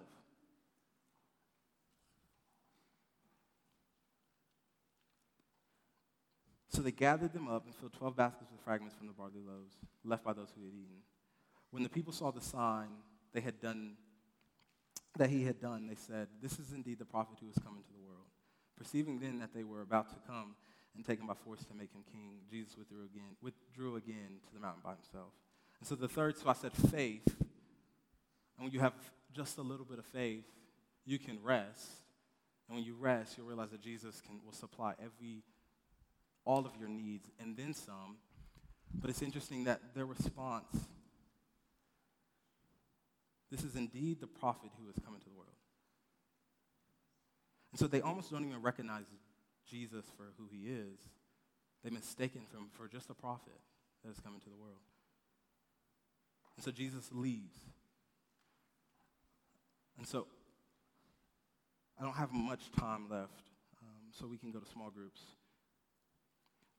So 6.67 6.82
they 6.82 6.91
gathered 6.91 7.32
them 7.32 7.48
up 7.48 7.65
and 7.65 7.74
filled 7.74 7.93
12 7.93 8.17
baskets 8.17 8.52
with 8.52 8.60
fragments 8.60 8.93
from 8.98 9.08
the 9.08 9.13
barley 9.13 9.39
loaves 9.39 9.76
left 10.04 10.26
by 10.26 10.34
those 10.34 10.52
who 10.54 10.65
had 10.65 10.74
eaten. 10.74 10.98
When 11.72 11.84
the 11.84 11.89
people 11.89 12.12
saw 12.12 12.32
the 12.32 12.41
sign 12.41 12.89
they 13.32 13.39
had 13.39 13.62
done, 13.62 13.96
that 15.17 15.30
he 15.30 15.46
had 15.46 15.62
done, 15.62 15.88
they 15.88 15.96
said, 15.96 16.28
This 16.41 16.60
is 16.60 16.74
indeed 16.74 17.00
the 17.00 17.06
prophet 17.06 17.38
who 17.39 17.48
has 17.48 17.58
come 17.63 17.78
into 17.78 17.93
the 17.93 18.06
world. 18.06 18.28
Perceiving 18.78 19.19
then 19.19 19.39
that 19.39 19.54
they 19.54 19.63
were 19.63 19.82
about 19.82 20.10
to 20.10 20.15
come 20.28 20.56
and 20.95 21.06
take 21.06 21.19
him 21.19 21.27
by 21.27 21.34
force 21.34 21.63
to 21.65 21.73
make 21.73 21.91
him 21.91 22.03
king, 22.12 22.38
Jesus 22.49 22.77
withdrew 22.77 23.06
again, 23.06 23.36
withdrew 23.41 23.95
again 23.95 24.39
to 24.47 24.53
the 24.53 24.60
mountain 24.60 24.82
by 24.84 24.91
himself. 24.91 25.32
And 25.79 25.88
so 25.88 25.95
the 25.95 26.08
third, 26.08 26.38
so 26.38 26.49
I 26.49 26.53
said 26.53 26.71
faith. 26.73 27.27
And 28.58 28.65
when 28.65 28.71
you 28.71 28.79
have 28.79 28.93
just 29.34 29.58
a 29.58 29.62
little 29.62 29.86
bit 29.86 29.99
of 29.99 30.06
faith, 30.06 30.45
you 31.06 31.19
can 31.19 31.39
rest. 31.43 31.89
And 32.67 32.77
when 32.77 32.86
you 32.86 32.95
rest, 32.99 33.38
you'll 33.38 33.47
realize 33.47 33.71
that 33.71 33.82
Jesus 33.82 34.21
can, 34.21 34.39
will 34.45 34.53
supply 34.53 34.93
every, 34.99 35.43
all 36.45 36.65
of 36.65 36.71
your 36.79 36.89
needs 36.89 37.29
and 37.39 37.58
then 37.58 37.73
some. 37.73 38.17
But 38.93 39.10
it's 39.10 39.21
interesting 39.21 39.63
that 39.63 39.82
their 39.95 40.06
response 40.06 40.67
this 43.53 43.63
is 43.63 43.75
indeed 43.75 44.19
the 44.19 44.25
prophet 44.25 44.71
who 44.79 44.88
has 44.88 44.95
come 45.06 45.13
into 45.13 45.29
the 45.29 45.36
world. 45.36 45.53
And 47.71 47.79
so 47.79 47.86
they 47.86 48.01
almost 48.01 48.32
don't 48.32 48.43
even 48.43 48.63
recognize 48.63 49.03
Jesus 49.69 50.06
for 50.17 50.26
who 50.38 50.47
he 50.52 50.69
is. 50.69 50.99
They 51.84 51.89
mistake 51.89 52.34
him 52.34 52.43
for 52.71 52.88
just 52.88 53.10
a 53.10 53.13
prophet 53.13 53.60
that 54.04 54.10
has 54.10 54.19
come 54.19 54.36
into 54.36 54.49
the 54.49 54.56
world. 54.56 54.82
And 56.56 56.63
so 56.63 56.71
Jesus 56.71 57.10
leaves. 57.12 57.60
And 59.97 60.08
so 60.08 60.28
I 61.99 62.04
don't 62.04 62.15
have 62.15 62.32
much 62.32 62.71
time 62.71 63.08
left, 63.10 63.43
um, 63.82 64.12
so 64.12 64.28
we 64.28 64.38
can 64.38 64.52
go 64.52 64.60
to 64.60 64.65
small 64.65 64.89
groups. 64.89 65.21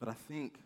But 0.00 0.08
I 0.08 0.14
think 0.14 0.58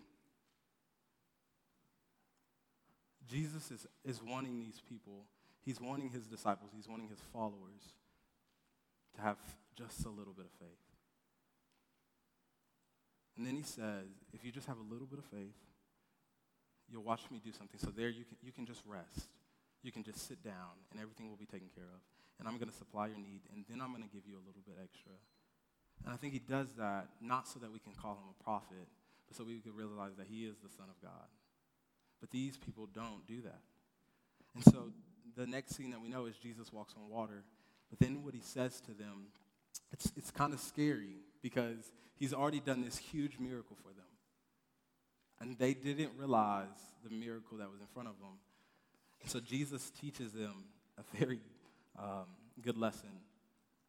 Jesus 3.30 3.70
is, 3.70 3.86
is 4.04 4.22
wanting 4.22 4.58
these 4.58 4.80
people 4.88 5.26
He's 5.68 5.82
wanting 5.82 6.08
his 6.08 6.26
disciples, 6.26 6.70
he's 6.74 6.88
wanting 6.88 7.08
his 7.10 7.20
followers 7.30 7.92
to 9.16 9.20
have 9.20 9.36
just 9.76 10.06
a 10.06 10.08
little 10.08 10.32
bit 10.32 10.46
of 10.46 10.52
faith. 10.52 10.87
And 13.38 13.46
then 13.46 13.54
he 13.54 13.62
says, 13.62 14.10
if 14.34 14.44
you 14.44 14.50
just 14.50 14.66
have 14.66 14.76
a 14.78 14.92
little 14.92 15.06
bit 15.06 15.20
of 15.20 15.24
faith, 15.26 15.54
you'll 16.90 17.06
watch 17.06 17.22
me 17.30 17.40
do 17.42 17.52
something. 17.52 17.78
So 17.78 17.94
there 17.94 18.08
you 18.08 18.26
can, 18.26 18.36
you 18.42 18.50
can 18.50 18.66
just 18.66 18.82
rest. 18.84 19.30
You 19.82 19.92
can 19.92 20.02
just 20.02 20.26
sit 20.26 20.42
down, 20.42 20.74
and 20.90 21.00
everything 21.00 21.30
will 21.30 21.38
be 21.38 21.46
taken 21.46 21.68
care 21.72 21.86
of. 21.86 22.02
And 22.40 22.48
I'm 22.48 22.58
going 22.58 22.68
to 22.68 22.74
supply 22.74 23.06
your 23.06 23.18
need, 23.18 23.46
and 23.54 23.64
then 23.70 23.80
I'm 23.80 23.94
going 23.94 24.02
to 24.02 24.10
give 24.10 24.26
you 24.26 24.34
a 24.34 24.42
little 24.42 24.62
bit 24.66 24.74
extra. 24.82 25.14
And 26.04 26.12
I 26.12 26.16
think 26.16 26.32
he 26.32 26.40
does 26.40 26.74
that 26.78 27.06
not 27.20 27.46
so 27.46 27.60
that 27.60 27.70
we 27.72 27.78
can 27.78 27.94
call 27.94 28.18
him 28.18 28.26
a 28.28 28.42
prophet, 28.42 28.90
but 29.28 29.36
so 29.36 29.44
we 29.44 29.60
can 29.60 29.74
realize 29.74 30.16
that 30.18 30.26
he 30.28 30.44
is 30.46 30.58
the 30.58 30.68
Son 30.68 30.86
of 30.90 30.98
God. 31.00 31.30
But 32.20 32.30
these 32.30 32.56
people 32.56 32.88
don't 32.92 33.26
do 33.26 33.40
that. 33.42 33.62
And 34.54 34.64
so 34.64 34.90
the 35.36 35.46
next 35.46 35.76
scene 35.76 35.90
that 35.90 36.02
we 36.02 36.08
know 36.08 36.26
is 36.26 36.36
Jesus 36.36 36.72
walks 36.72 36.94
on 36.96 37.08
water. 37.08 37.44
But 37.90 38.00
then 38.00 38.24
what 38.24 38.34
he 38.34 38.40
says 38.42 38.80
to 38.82 38.92
them, 38.92 39.30
it's, 39.92 40.12
it's 40.16 40.30
kind 40.30 40.52
of 40.52 40.60
scary 40.60 41.16
because 41.42 41.92
he's 42.14 42.34
already 42.34 42.60
done 42.60 42.82
this 42.84 42.96
huge 42.98 43.38
miracle 43.38 43.76
for 43.82 43.88
them. 43.88 44.04
And 45.40 45.58
they 45.58 45.74
didn't 45.74 46.12
realize 46.16 46.66
the 47.04 47.10
miracle 47.10 47.58
that 47.58 47.70
was 47.70 47.80
in 47.80 47.86
front 47.86 48.08
of 48.08 48.18
them. 48.18 48.38
And 49.22 49.30
so 49.30 49.40
Jesus 49.40 49.90
teaches 49.90 50.32
them 50.32 50.64
a 50.98 51.16
very 51.16 51.40
um, 51.98 52.26
good 52.60 52.76
lesson. 52.76 53.10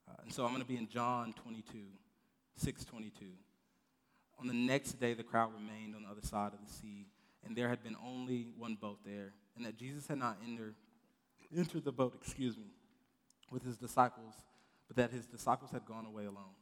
Uh, 0.08 0.14
and 0.24 0.34
so 0.34 0.44
I'm 0.44 0.50
going 0.50 0.62
to 0.62 0.68
be 0.68 0.78
in 0.78 0.88
John 0.88 1.34
22, 1.44 1.80
622. 2.58 3.26
On 4.40 4.48
the 4.48 4.54
next 4.54 4.94
day, 5.00 5.14
the 5.14 5.24
crowd 5.24 5.52
remained 5.54 5.96
on 5.96 6.04
the 6.04 6.10
other 6.10 6.26
side 6.26 6.54
of 6.54 6.60
the 6.66 6.72
sea, 6.72 7.08
and 7.46 7.56
there 7.56 7.68
had 7.68 7.84
been 7.84 7.96
only 8.06 8.48
one 8.58 8.76
boat 8.80 9.00
there, 9.06 9.34
and 9.58 9.66
that 9.66 9.78
Jesus 9.78 10.08
had 10.08 10.18
not 10.18 10.38
entered 10.46 10.76
entered 11.56 11.84
the 11.84 11.92
boat, 11.92 12.14
excuse 12.22 12.56
me, 12.58 12.68
with 13.52 13.64
his 13.64 13.76
disciples, 13.76 14.36
but 14.90 14.98
that 14.98 15.12
his 15.12 15.26
disciples 15.26 15.72
had 15.72 15.86
gone 15.86 16.06
away 16.06 16.26
alone. 16.26 16.58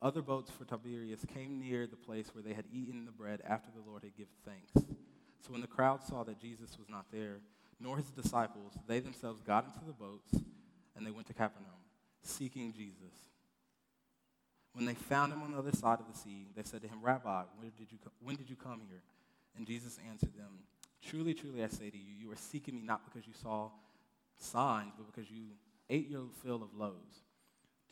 Other 0.00 0.22
boats 0.22 0.50
for 0.50 0.64
Tiberias 0.64 1.24
came 1.34 1.60
near 1.60 1.86
the 1.86 1.96
place 1.96 2.30
where 2.32 2.42
they 2.42 2.54
had 2.54 2.64
eaten 2.72 3.04
the 3.04 3.12
bread 3.12 3.42
after 3.46 3.68
the 3.70 3.88
Lord 3.88 4.04
had 4.04 4.16
given 4.16 4.32
thanks. 4.46 4.72
So 4.74 5.52
when 5.52 5.60
the 5.60 5.66
crowd 5.66 6.02
saw 6.02 6.24
that 6.24 6.40
Jesus 6.40 6.78
was 6.78 6.88
not 6.88 7.06
there, 7.12 7.40
nor 7.78 7.96
his 7.96 8.10
disciples, 8.10 8.72
they 8.86 9.00
themselves 9.00 9.42
got 9.42 9.64
into 9.64 9.84
the 9.84 9.92
boats 9.92 10.32
and 10.96 11.06
they 11.06 11.10
went 11.10 11.26
to 11.26 11.34
Capernaum, 11.34 11.82
seeking 12.22 12.72
Jesus. 12.72 13.28
When 14.72 14.86
they 14.86 14.94
found 14.94 15.32
him 15.32 15.42
on 15.42 15.52
the 15.52 15.58
other 15.58 15.72
side 15.72 15.98
of 16.00 16.06
the 16.10 16.18
sea, 16.18 16.46
they 16.56 16.62
said 16.62 16.82
to 16.82 16.88
him, 16.88 16.98
Rabbi, 17.02 17.42
when 17.58 17.72
did 17.76 17.90
you, 17.90 17.98
when 18.22 18.36
did 18.36 18.48
you 18.48 18.56
come 18.56 18.80
here? 18.88 19.02
And 19.56 19.66
Jesus 19.66 19.98
answered 20.08 20.34
them, 20.36 20.60
Truly, 21.04 21.34
truly, 21.34 21.62
I 21.62 21.68
say 21.68 21.90
to 21.90 21.98
you, 21.98 22.14
you 22.18 22.32
are 22.32 22.36
seeking 22.36 22.76
me 22.76 22.82
not 22.82 23.04
because 23.04 23.26
you 23.26 23.34
saw 23.34 23.70
signs, 24.38 24.92
but 24.96 25.12
because 25.12 25.30
you 25.30 25.48
ate 25.90 26.08
your 26.08 26.24
fill 26.42 26.62
of 26.62 26.74
loaves. 26.74 27.22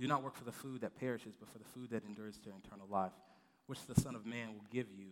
Do 0.01 0.07
not 0.07 0.23
work 0.23 0.35
for 0.35 0.45
the 0.45 0.53
food 0.53 0.81
that 0.81 0.99
perishes, 0.99 1.35
but 1.39 1.51
for 1.51 1.59
the 1.59 1.65
food 1.65 1.91
that 1.91 2.05
endures 2.05 2.39
to 2.39 2.49
eternal 2.49 2.87
life, 2.89 3.13
which 3.67 3.85
the 3.87 4.01
Son 4.01 4.15
of 4.15 4.25
Man 4.25 4.55
will 4.55 4.65
give 4.73 4.87
you. 4.97 5.09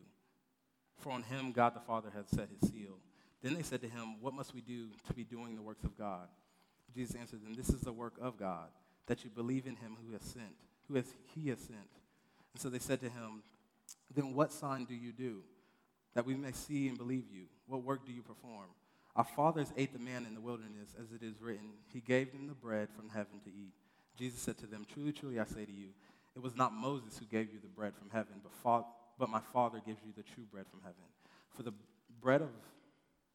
For 0.96 1.12
on 1.12 1.22
him 1.24 1.53
God 1.53 1.74
the 1.74 1.81
Father 1.81 2.09
has 2.16 2.27
set 2.29 2.48
his 2.48 2.70
seal. 2.70 2.98
Then 3.42 3.53
they 3.53 3.62
said 3.62 3.83
to 3.83 3.88
him, 3.88 4.16
What 4.22 4.33
must 4.33 4.55
we 4.55 4.62
do 4.62 4.88
to 5.07 5.12
be 5.12 5.24
doing 5.24 5.57
the 5.57 5.62
works 5.62 5.85
of 5.85 5.96
God? 5.96 6.29
Jesus 6.94 7.14
answered 7.16 7.44
them, 7.44 7.53
This 7.53 7.68
is 7.68 7.83
the 7.83 7.92
work 7.92 8.14
of 8.18 8.38
God, 8.38 8.68
that 9.07 9.24
you 9.24 9.31
believe 9.31 9.66
in 9.66 9.77
him 9.77 9.98
who 10.03 10.14
has 10.14 10.22
sent, 10.22 10.57
who 10.88 10.94
has, 10.94 11.05
he 11.35 11.51
has 11.51 11.59
sent. 11.59 11.77
And 12.55 12.61
so 12.61 12.70
they 12.70 12.79
said 12.79 13.01
to 13.01 13.11
him, 13.11 13.42
Then 14.14 14.33
what 14.33 14.53
sign 14.53 14.87
do 14.87 14.94
you 14.94 15.12
do, 15.12 15.42
that 16.14 16.24
we 16.24 16.35
may 16.35 16.53
see 16.53 16.88
and 16.88 16.96
believe 16.96 17.27
you? 17.31 17.44
What 17.66 17.85
work 17.85 18.07
do 18.07 18.12
you 18.12 18.22
perform? 18.22 18.68
Our 19.14 19.24
fathers 19.24 19.70
ate 19.77 19.92
the 19.92 19.98
manna 19.98 20.29
in 20.29 20.35
the 20.35 20.40
wilderness, 20.40 20.94
as 20.98 21.12
it 21.12 21.22
is 21.22 21.42
written, 21.42 21.72
He 21.92 22.01
gave 22.01 22.33
them 22.33 22.46
the 22.46 22.55
bread 22.55 22.88
from 22.96 23.11
heaven 23.11 23.40
to 23.44 23.51
eat. 23.51 23.74
Jesus 24.18 24.40
said 24.40 24.59
to 24.59 24.66
them, 24.66 24.87
Truly, 24.92 25.12
truly, 25.12 25.38
I 25.38 25.44
say 25.44 25.64
to 25.64 25.72
you, 25.72 25.88
it 26.35 26.42
was 26.42 26.57
not 26.57 26.72
Moses 26.72 27.18
who 27.18 27.24
gave 27.26 27.52
you 27.52 27.59
the 27.61 27.68
bread 27.68 27.94
from 27.94 28.11
heaven, 28.11 28.35
but, 28.42 28.52
fa- 28.52 28.87
but 29.18 29.28
my 29.28 29.40
Father 29.40 29.81
gives 29.85 30.00
you 30.04 30.12
the 30.16 30.22
true 30.22 30.44
bread 30.50 30.66
from 30.70 30.81
heaven. 30.83 31.02
For 31.57 31.62
the 31.62 31.72
bread 32.20 32.42
of 32.42 32.50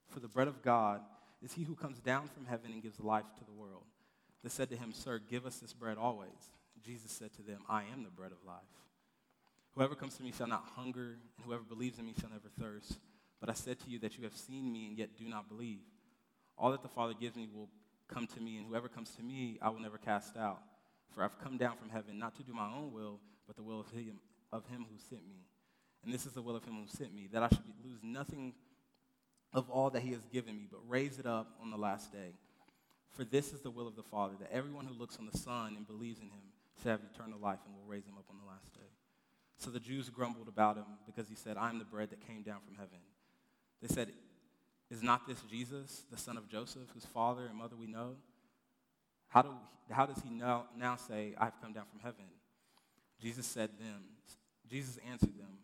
for 0.09 0.19
the 0.19 0.27
bread 0.27 0.47
of 0.47 0.61
God 0.61 1.01
is 1.41 1.53
he 1.53 1.63
who 1.63 1.73
comes 1.73 1.99
down 1.99 2.27
from 2.27 2.45
heaven 2.45 2.71
and 2.71 2.83
gives 2.83 2.99
life 2.99 3.25
to 3.39 3.45
the 3.45 3.51
world. 3.51 3.83
They 4.43 4.49
said 4.49 4.69
to 4.69 4.75
him, 4.77 4.93
Sir, 4.93 5.19
give 5.27 5.45
us 5.45 5.57
this 5.57 5.73
bread 5.73 5.97
always. 5.97 6.29
Jesus 6.85 7.11
said 7.11 7.33
to 7.33 7.41
them, 7.41 7.61
I 7.67 7.83
am 7.93 8.03
the 8.03 8.11
bread 8.11 8.31
of 8.31 8.45
life. 8.45 8.61
Whoever 9.75 9.95
comes 9.95 10.15
to 10.17 10.23
me 10.23 10.31
shall 10.31 10.47
not 10.47 10.65
hunger, 10.75 11.17
and 11.37 11.45
whoever 11.45 11.63
believes 11.63 11.97
in 11.97 12.05
me 12.05 12.13
shall 12.19 12.29
never 12.29 12.49
thirst. 12.59 12.99
But 13.39 13.49
I 13.49 13.53
said 13.53 13.79
to 13.79 13.89
you 13.89 13.97
that 13.99 14.17
you 14.17 14.23
have 14.23 14.35
seen 14.35 14.71
me 14.71 14.87
and 14.87 14.97
yet 14.97 15.17
do 15.17 15.27
not 15.27 15.49
believe. 15.49 15.79
All 16.57 16.71
that 16.71 16.83
the 16.83 16.89
Father 16.89 17.13
gives 17.19 17.35
me 17.35 17.49
will 17.51 17.69
come 18.07 18.27
to 18.27 18.39
me, 18.39 18.57
and 18.57 18.67
whoever 18.67 18.87
comes 18.87 19.09
to 19.15 19.23
me, 19.23 19.57
I 19.61 19.69
will 19.69 19.79
never 19.79 19.97
cast 19.97 20.37
out. 20.37 20.61
For 21.13 21.23
I've 21.23 21.37
come 21.39 21.57
down 21.57 21.77
from 21.77 21.89
heaven 21.89 22.17
not 22.17 22.35
to 22.35 22.43
do 22.43 22.53
my 22.53 22.67
own 22.67 22.91
will, 22.91 23.19
but 23.45 23.55
the 23.55 23.63
will 23.63 23.79
of 23.79 23.89
him, 23.91 24.19
of 24.51 24.65
him 24.67 24.85
who 24.89 24.97
sent 24.97 25.27
me. 25.27 25.45
And 26.03 26.13
this 26.13 26.25
is 26.25 26.33
the 26.33 26.41
will 26.41 26.55
of 26.55 26.65
him 26.65 26.73
who 26.73 26.87
sent 26.87 27.13
me, 27.13 27.27
that 27.31 27.43
I 27.43 27.49
should 27.49 27.61
lose 27.83 27.99
nothing 28.03 28.53
of 29.53 29.69
all 29.69 29.89
that 29.91 30.01
he 30.01 30.11
has 30.11 30.25
given 30.31 30.55
me, 30.55 30.67
but 30.69 30.79
raise 30.87 31.19
it 31.19 31.25
up 31.25 31.55
on 31.61 31.69
the 31.69 31.77
last 31.77 32.11
day. 32.11 32.33
For 33.11 33.23
this 33.23 33.53
is 33.53 33.61
the 33.61 33.69
will 33.69 33.87
of 33.87 33.95
the 33.95 34.03
Father, 34.03 34.33
that 34.39 34.51
everyone 34.51 34.85
who 34.85 34.93
looks 34.95 35.17
on 35.17 35.29
the 35.31 35.37
Son 35.37 35.75
and 35.77 35.87
believes 35.87 36.19
in 36.19 36.25
him 36.25 36.51
shall 36.81 36.93
have 36.93 37.01
eternal 37.13 37.39
life 37.39 37.59
and 37.65 37.75
will 37.75 37.85
raise 37.85 38.05
him 38.05 38.15
up 38.17 38.25
on 38.29 38.37
the 38.43 38.47
last 38.47 38.73
day. 38.73 38.89
So 39.57 39.69
the 39.69 39.79
Jews 39.79 40.09
grumbled 40.09 40.47
about 40.47 40.77
him 40.77 40.85
because 41.05 41.29
he 41.29 41.35
said, 41.35 41.55
I 41.57 41.69
am 41.69 41.77
the 41.77 41.85
bread 41.85 42.09
that 42.09 42.25
came 42.27 42.41
down 42.41 42.57
from 42.65 42.75
heaven. 42.75 42.97
They 43.81 43.87
said, 43.87 44.11
Is 44.89 45.03
not 45.03 45.27
this 45.27 45.41
Jesus, 45.49 46.03
the 46.11 46.17
son 46.17 46.37
of 46.37 46.49
Joseph, 46.49 46.89
whose 46.93 47.05
father 47.05 47.45
and 47.45 47.55
mother 47.55 47.75
we 47.79 47.87
know? 47.87 48.15
How, 49.33 49.41
do, 49.41 49.49
how 49.89 50.05
does 50.05 50.21
he 50.23 50.29
now, 50.29 50.65
now 50.77 50.95
say, 50.95 51.33
I 51.39 51.45
have 51.45 51.59
come 51.59 51.73
down 51.73 51.85
from 51.89 51.99
heaven? 52.01 52.25
Jesus 53.19 53.47
said 53.47 53.71
them, 53.79 54.03
Jesus 54.69 54.99
answered 55.09 55.35
them, 55.39 55.57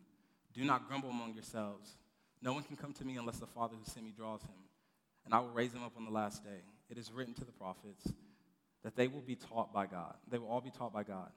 Do 0.55 0.63
not 0.65 0.87
grumble 0.87 1.11
among 1.11 1.35
yourselves. 1.35 1.97
No 2.41 2.53
one 2.53 2.63
can 2.63 2.77
come 2.77 2.93
to 2.93 3.05
me 3.05 3.17
unless 3.17 3.37
the 3.37 3.45
Father 3.45 3.75
who 3.75 3.89
sent 3.91 4.05
me 4.05 4.11
draws 4.15 4.41
him, 4.41 4.57
and 5.23 5.35
I 5.35 5.39
will 5.39 5.49
raise 5.49 5.71
him 5.71 5.83
up 5.83 5.91
on 5.97 6.05
the 6.05 6.11
last 6.11 6.43
day. 6.43 6.63
It 6.89 6.97
is 6.97 7.11
written 7.11 7.35
to 7.35 7.45
the 7.45 7.51
prophets 7.51 8.11
that 8.83 8.95
they 8.95 9.07
will 9.07 9.21
be 9.21 9.35
taught 9.35 9.71
by 9.71 9.85
God. 9.85 10.15
They 10.31 10.39
will 10.39 10.47
all 10.47 10.61
be 10.61 10.71
taught 10.71 10.91
by 10.91 11.03
God. 11.03 11.29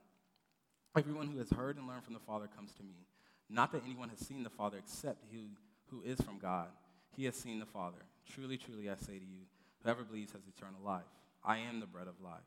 Everyone 0.97 1.27
who 1.27 1.37
has 1.37 1.51
heard 1.51 1.77
and 1.77 1.87
learned 1.87 2.03
from 2.03 2.15
the 2.15 2.19
Father 2.19 2.47
comes 2.55 2.73
to 2.73 2.83
me. 2.83 3.05
Not 3.47 3.71
that 3.73 3.83
anyone 3.85 4.09
has 4.09 4.19
seen 4.19 4.41
the 4.41 4.49
Father 4.49 4.77
except 4.79 5.23
he 5.29 5.51
who 5.91 6.01
is 6.01 6.19
from 6.21 6.39
God. 6.39 6.69
He 7.15 7.25
has 7.25 7.35
seen 7.35 7.59
the 7.59 7.67
Father. 7.67 7.99
Truly, 8.27 8.57
truly, 8.57 8.89
I 8.89 8.95
say 8.95 9.19
to 9.19 9.25
you, 9.25 9.45
whoever 9.83 10.03
believes 10.03 10.31
has 10.31 10.41
eternal 10.47 10.79
life. 10.83 11.03
I 11.43 11.57
am 11.57 11.79
the 11.79 11.85
bread 11.85 12.07
of 12.07 12.21
life. 12.23 12.41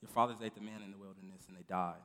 Your 0.00 0.08
fathers 0.08 0.36
ate 0.42 0.54
the 0.54 0.60
manna 0.60 0.84
in 0.84 0.90
the 0.90 0.98
wilderness, 0.98 1.44
and 1.48 1.56
they 1.56 1.62
died. 1.68 2.02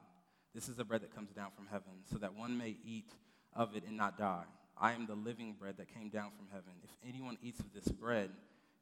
This 0.53 0.69
is 0.69 0.75
the 0.75 0.85
bread 0.85 1.01
that 1.01 1.15
comes 1.15 1.31
down 1.31 1.49
from 1.55 1.67
heaven, 1.67 2.03
so 2.11 2.17
that 2.17 2.35
one 2.35 2.57
may 2.57 2.77
eat 2.85 3.11
of 3.55 3.75
it 3.75 3.83
and 3.87 3.97
not 3.97 4.17
die. 4.17 4.45
I 4.79 4.93
am 4.93 5.07
the 5.07 5.15
living 5.15 5.55
bread 5.59 5.77
that 5.77 5.93
came 5.93 6.09
down 6.09 6.31
from 6.37 6.47
heaven. 6.51 6.73
If 6.83 6.91
anyone 7.07 7.37
eats 7.41 7.59
of 7.59 7.73
this 7.73 7.87
bread, 7.87 8.29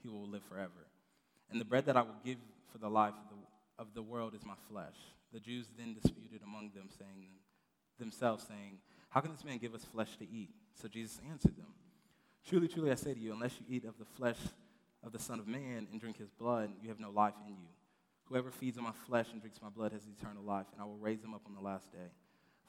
he 0.03 0.09
will 0.09 0.27
live 0.27 0.43
forever. 0.43 0.87
And 1.49 1.59
the 1.59 1.65
bread 1.65 1.85
that 1.85 1.95
I 1.95 2.01
will 2.01 2.17
give 2.23 2.37
for 2.71 2.77
the 2.77 2.89
life 2.89 3.13
of 3.13 3.29
the, 3.29 3.81
of 3.81 3.93
the 3.93 4.01
world 4.01 4.35
is 4.35 4.45
my 4.45 4.55
flesh. 4.69 4.95
The 5.31 5.39
Jews 5.39 5.67
then 5.77 5.93
disputed 5.93 6.41
among 6.43 6.71
them, 6.75 6.89
saying 6.97 7.27
themselves, 7.97 8.45
saying, 8.47 8.79
How 9.09 9.21
can 9.21 9.31
this 9.31 9.45
man 9.45 9.57
give 9.57 9.73
us 9.73 9.85
flesh 9.85 10.17
to 10.17 10.23
eat? 10.29 10.49
So 10.73 10.87
Jesus 10.87 11.19
answered 11.29 11.55
them, 11.55 11.67
Truly, 12.47 12.67
truly, 12.67 12.91
I 12.91 12.95
say 12.95 13.13
to 13.13 13.19
you, 13.19 13.33
unless 13.33 13.53
you 13.59 13.75
eat 13.75 13.85
of 13.85 13.97
the 13.97 14.05
flesh 14.05 14.37
of 15.05 15.11
the 15.11 15.19
Son 15.19 15.39
of 15.39 15.47
Man 15.47 15.87
and 15.91 16.01
drink 16.01 16.17
his 16.17 16.31
blood, 16.31 16.71
you 16.81 16.89
have 16.89 16.99
no 16.99 17.11
life 17.11 17.33
in 17.47 17.53
you. 17.53 17.67
Whoever 18.25 18.49
feeds 18.49 18.77
on 18.77 18.83
my 18.83 18.93
flesh 19.07 19.27
and 19.31 19.39
drinks 19.39 19.61
my 19.61 19.69
blood 19.69 19.91
has 19.91 20.01
eternal 20.07 20.43
life, 20.43 20.65
and 20.73 20.81
I 20.81 20.85
will 20.85 20.97
raise 20.97 21.23
him 21.23 21.35
up 21.35 21.43
on 21.45 21.53
the 21.53 21.61
last 21.61 21.91
day. 21.91 22.09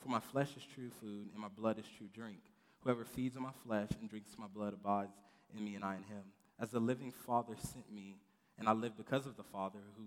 For 0.03 0.11
my 0.11 0.21
flesh 0.21 0.51
is 0.57 0.63
true 0.75 0.91
food, 1.01 1.31
and 1.33 1.41
my 1.41 1.49
blood 1.49 1.79
is 1.79 1.87
true 1.97 2.09
drink. 2.13 2.41
Whoever 2.81 3.05
feeds 3.05 3.37
on 3.37 3.43
my 3.43 3.55
flesh 3.67 3.89
and 3.99 4.09
drinks 4.11 4.37
my 4.39 4.47
blood 4.47 4.75
abides 4.75 5.17
in 5.57 5.65
me, 5.65 5.75
and 5.75 5.85
I 5.85 5.95
in 5.97 6.03
him. 6.03 6.23
As 6.61 6.71
the 6.71 6.79
living 6.79 7.11
Father 7.11 7.55
sent 7.59 7.91
me, 7.91 8.19
and 8.59 8.69
I 8.69 8.73
live 8.73 8.97
because 8.97 9.27
of 9.27 9.37
the 9.37 9.43
Father, 9.43 9.81
who 9.97 10.05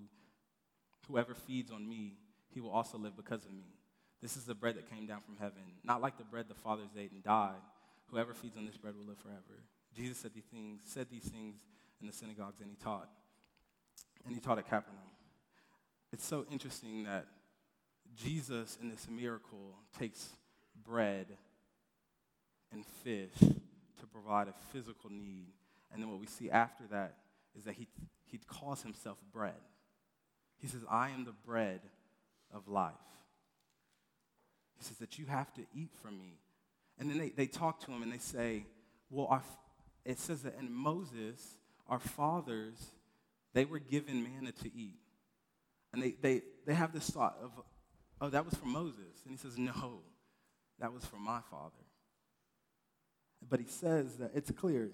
whoever 1.08 1.34
feeds 1.34 1.72
on 1.72 1.90
me, 1.90 2.18
he 2.54 2.62
will 2.62 2.70
also 2.70 2.98
live 3.00 3.18
because 3.18 3.44
of 3.46 3.52
me. 3.52 3.74
This 4.22 4.38
is 4.38 4.46
the 4.46 4.54
bread 4.54 4.76
that 4.76 4.90
came 4.90 5.08
down 5.08 5.22
from 5.22 5.38
heaven, 5.40 5.64
not 5.84 6.02
like 6.02 6.18
the 6.18 6.24
bread 6.24 6.46
the 6.48 6.54
fathers 6.54 6.90
ate 6.98 7.12
and 7.12 7.24
died. 7.24 7.62
Whoever 8.12 8.34
feeds 8.34 8.58
on 8.58 8.66
this 8.66 8.78
bread 8.78 8.96
will 8.96 9.06
live 9.06 9.18
forever. 9.18 9.64
Jesus 9.96 10.20
said 10.20 10.34
these 10.36 10.46
things, 10.52 10.82
said 10.84 11.08
these 11.10 11.24
things 11.24 11.56
in 12.02 12.08
the 12.08 12.14
synagogues, 12.14 12.62
and 12.62 12.70
he 12.70 12.76
taught. 12.76 13.10
And 14.26 14.34
he 14.34 14.42
taught 14.42 14.58
at 14.58 14.66
Capernaum. 14.66 15.04
It's 16.12 16.26
so 16.26 16.46
interesting 16.52 17.04
that 17.04 17.26
Jesus, 18.16 18.78
in 18.82 18.90
this 18.90 19.08
miracle, 19.10 19.76
takes 19.98 20.30
bread 20.84 21.28
and 22.72 22.86
fish 23.04 23.38
to 23.40 24.08
provide 24.12 24.48
a 24.48 24.54
physical 24.72 25.10
need. 25.10 25.54
And 25.92 26.02
then 26.02 26.10
what 26.10 26.20
we 26.20 26.28
see 26.28 26.50
after 26.50 26.84
that 26.92 27.16
is 27.58 27.64
that 27.66 27.76
he, 27.76 27.88
he 28.26 28.38
calls 28.38 28.82
himself 28.82 29.18
bread. 29.34 29.54
He 30.58 30.68
says, 30.68 30.82
I 30.90 31.10
am 31.10 31.26
the 31.26 31.34
bread 31.46 31.82
of 32.54 32.68
life. 32.68 32.94
He 34.78 34.84
says 34.84 34.98
that 34.98 35.18
you 35.18 35.26
have 35.26 35.54
to 35.54 35.62
eat 35.74 35.92
from 36.02 36.18
me. 36.18 36.40
And 36.98 37.10
then 37.10 37.18
they, 37.18 37.30
they 37.30 37.48
talk 37.48 37.80
to 37.86 37.92
him 37.92 38.04
and 38.04 38.12
they 38.12 38.18
say, 38.18 38.66
Well, 39.10 39.28
our, 39.28 39.42
it 40.06 40.20
says 40.20 40.42
that 40.44 40.56
in 40.60 40.72
Moses, 40.72 41.58
our 41.90 42.00
fathers, 42.00 42.92
they 43.54 43.66
were 43.66 43.80
given 43.80 44.24
manna 44.24 44.52
to 44.52 44.68
eat. 44.74 45.00
And 45.92 46.02
they, 46.02 46.16
they, 46.22 46.42
they 46.66 46.74
have 46.74 46.94
this 46.94 47.10
thought 47.10 47.38
of, 47.42 47.52
oh, 48.22 48.30
that 48.30 48.46
was 48.46 48.54
from 48.54 48.72
Moses. 48.72 49.24
And 49.24 49.32
he 49.32 49.38
says, 49.38 49.58
no, 49.58 50.02
that 50.80 50.94
was 50.94 51.04
from 51.04 51.24
my 51.24 51.40
father. 51.50 51.74
But 53.48 53.60
he 53.60 53.66
says 53.66 54.18
that 54.18 54.32
it's 54.36 54.52
clear. 54.52 54.92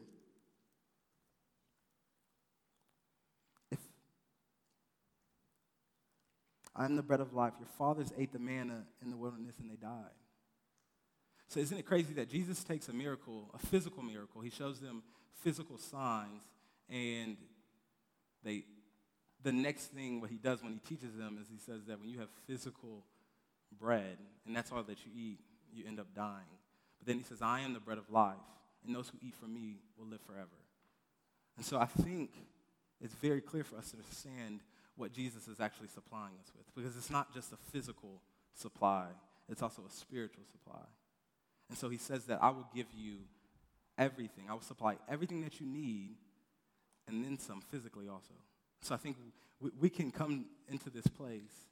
If 3.72 3.80
I'm 6.76 6.96
the 6.96 7.04
bread 7.04 7.20
of 7.20 7.34
life, 7.34 7.54
your 7.60 7.68
fathers 7.78 8.14
ate 8.18 8.32
the 8.32 8.40
manna 8.40 8.84
in 9.04 9.10
the 9.10 9.18
wilderness 9.18 9.56
and 9.60 9.70
they 9.70 9.76
died. 9.76 10.12
So 11.48 11.60
isn't 11.60 11.78
it 11.78 11.86
crazy 11.86 12.14
that 12.16 12.30
Jesus 12.30 12.64
takes 12.64 12.88
a 12.90 12.94
miracle, 12.94 13.50
a 13.54 13.60
physical 13.60 14.04
miracle, 14.04 14.42
he 14.42 14.50
shows 14.50 14.80
them 14.80 15.04
physical 15.42 15.78
signs, 15.78 16.44
and 16.90 17.38
they 18.44 18.64
the 19.44 19.52
next 19.52 19.88
thing 19.94 20.22
what 20.22 20.32
he 20.32 20.38
does 20.38 20.64
when 20.64 20.74
he 20.74 20.80
teaches 20.80 21.16
them 21.16 21.38
is 21.40 21.48
he 21.50 21.60
says 21.60 21.86
that 21.88 22.00
when 22.00 22.10
you 22.10 22.20
have 22.20 22.30
physical 22.48 23.04
bread 23.80 24.18
and 24.46 24.56
that's 24.56 24.72
all 24.72 24.82
that 24.84 24.98
you 25.06 25.12
eat, 25.16 25.40
you 25.72 25.84
end 25.88 26.00
up 26.00 26.08
dying. 26.16 26.58
But 27.00 27.08
then 27.08 27.18
he 27.18 27.24
says, 27.24 27.42
I 27.42 27.62
am 27.62 27.74
the 27.74 27.80
bread 27.80 27.98
of 27.98 28.10
life, 28.10 28.36
and 28.86 28.96
those 28.96 29.10
who 29.10 29.18
eat 29.22 29.36
from 29.36 29.54
me 29.54 29.78
will 29.98 30.08
live 30.08 30.22
forever. 30.22 30.48
And 31.58 31.66
so 31.66 31.78
I 31.78 31.86
think 31.86 32.32
it's 33.02 33.14
very 33.14 33.42
clear 33.42 33.64
for 33.64 33.78
us 33.78 33.92
to 33.92 33.98
understand 33.98 34.62
what 34.96 35.12
Jesus 35.12 35.48
is 35.48 35.60
actually 35.60 35.90
supplying 35.90 36.34
us 36.42 36.52
with 36.56 36.66
because 36.74 36.98
it's 36.98 37.12
not 37.12 37.34
just 37.34 37.52
a 37.52 37.58
physical 37.72 38.22
supply, 38.54 39.08
it's 39.50 39.62
also 39.62 39.84
a 39.88 39.92
spiritual 39.92 40.44
supply. 40.52 40.82
And 41.70 41.78
so 41.78 41.90
he 41.90 41.98
says 41.98 42.26
that 42.26 42.40
I 42.42 42.50
will 42.50 42.68
give 42.74 42.88
you 42.96 43.18
everything. 43.98 44.46
I 44.50 44.54
will 44.54 44.62
supply 44.62 44.98
everything 45.10 45.42
that 45.42 45.60
you 45.60 45.68
need 45.68 46.16
and 47.08 47.24
then 47.24 47.38
some 47.38 47.62
physically 47.62 48.08
also. 48.08 48.34
So 48.82 48.94
I 48.94 48.98
think 48.98 49.18
we, 49.60 49.72
we 49.80 49.90
can 49.90 50.12
come 50.12 50.46
into 50.70 50.90
this 50.90 51.08
place 51.08 51.68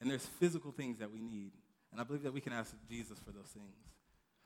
and 0.00 0.10
there's 0.10 0.26
physical 0.26 0.70
things 0.70 0.98
that 0.98 1.10
we 1.10 1.20
need. 1.20 1.52
And 1.90 2.00
I 2.00 2.04
believe 2.04 2.22
that 2.22 2.32
we 2.32 2.40
can 2.40 2.52
ask 2.52 2.74
Jesus 2.88 3.18
for 3.18 3.32
those 3.32 3.48
things. 3.48 3.74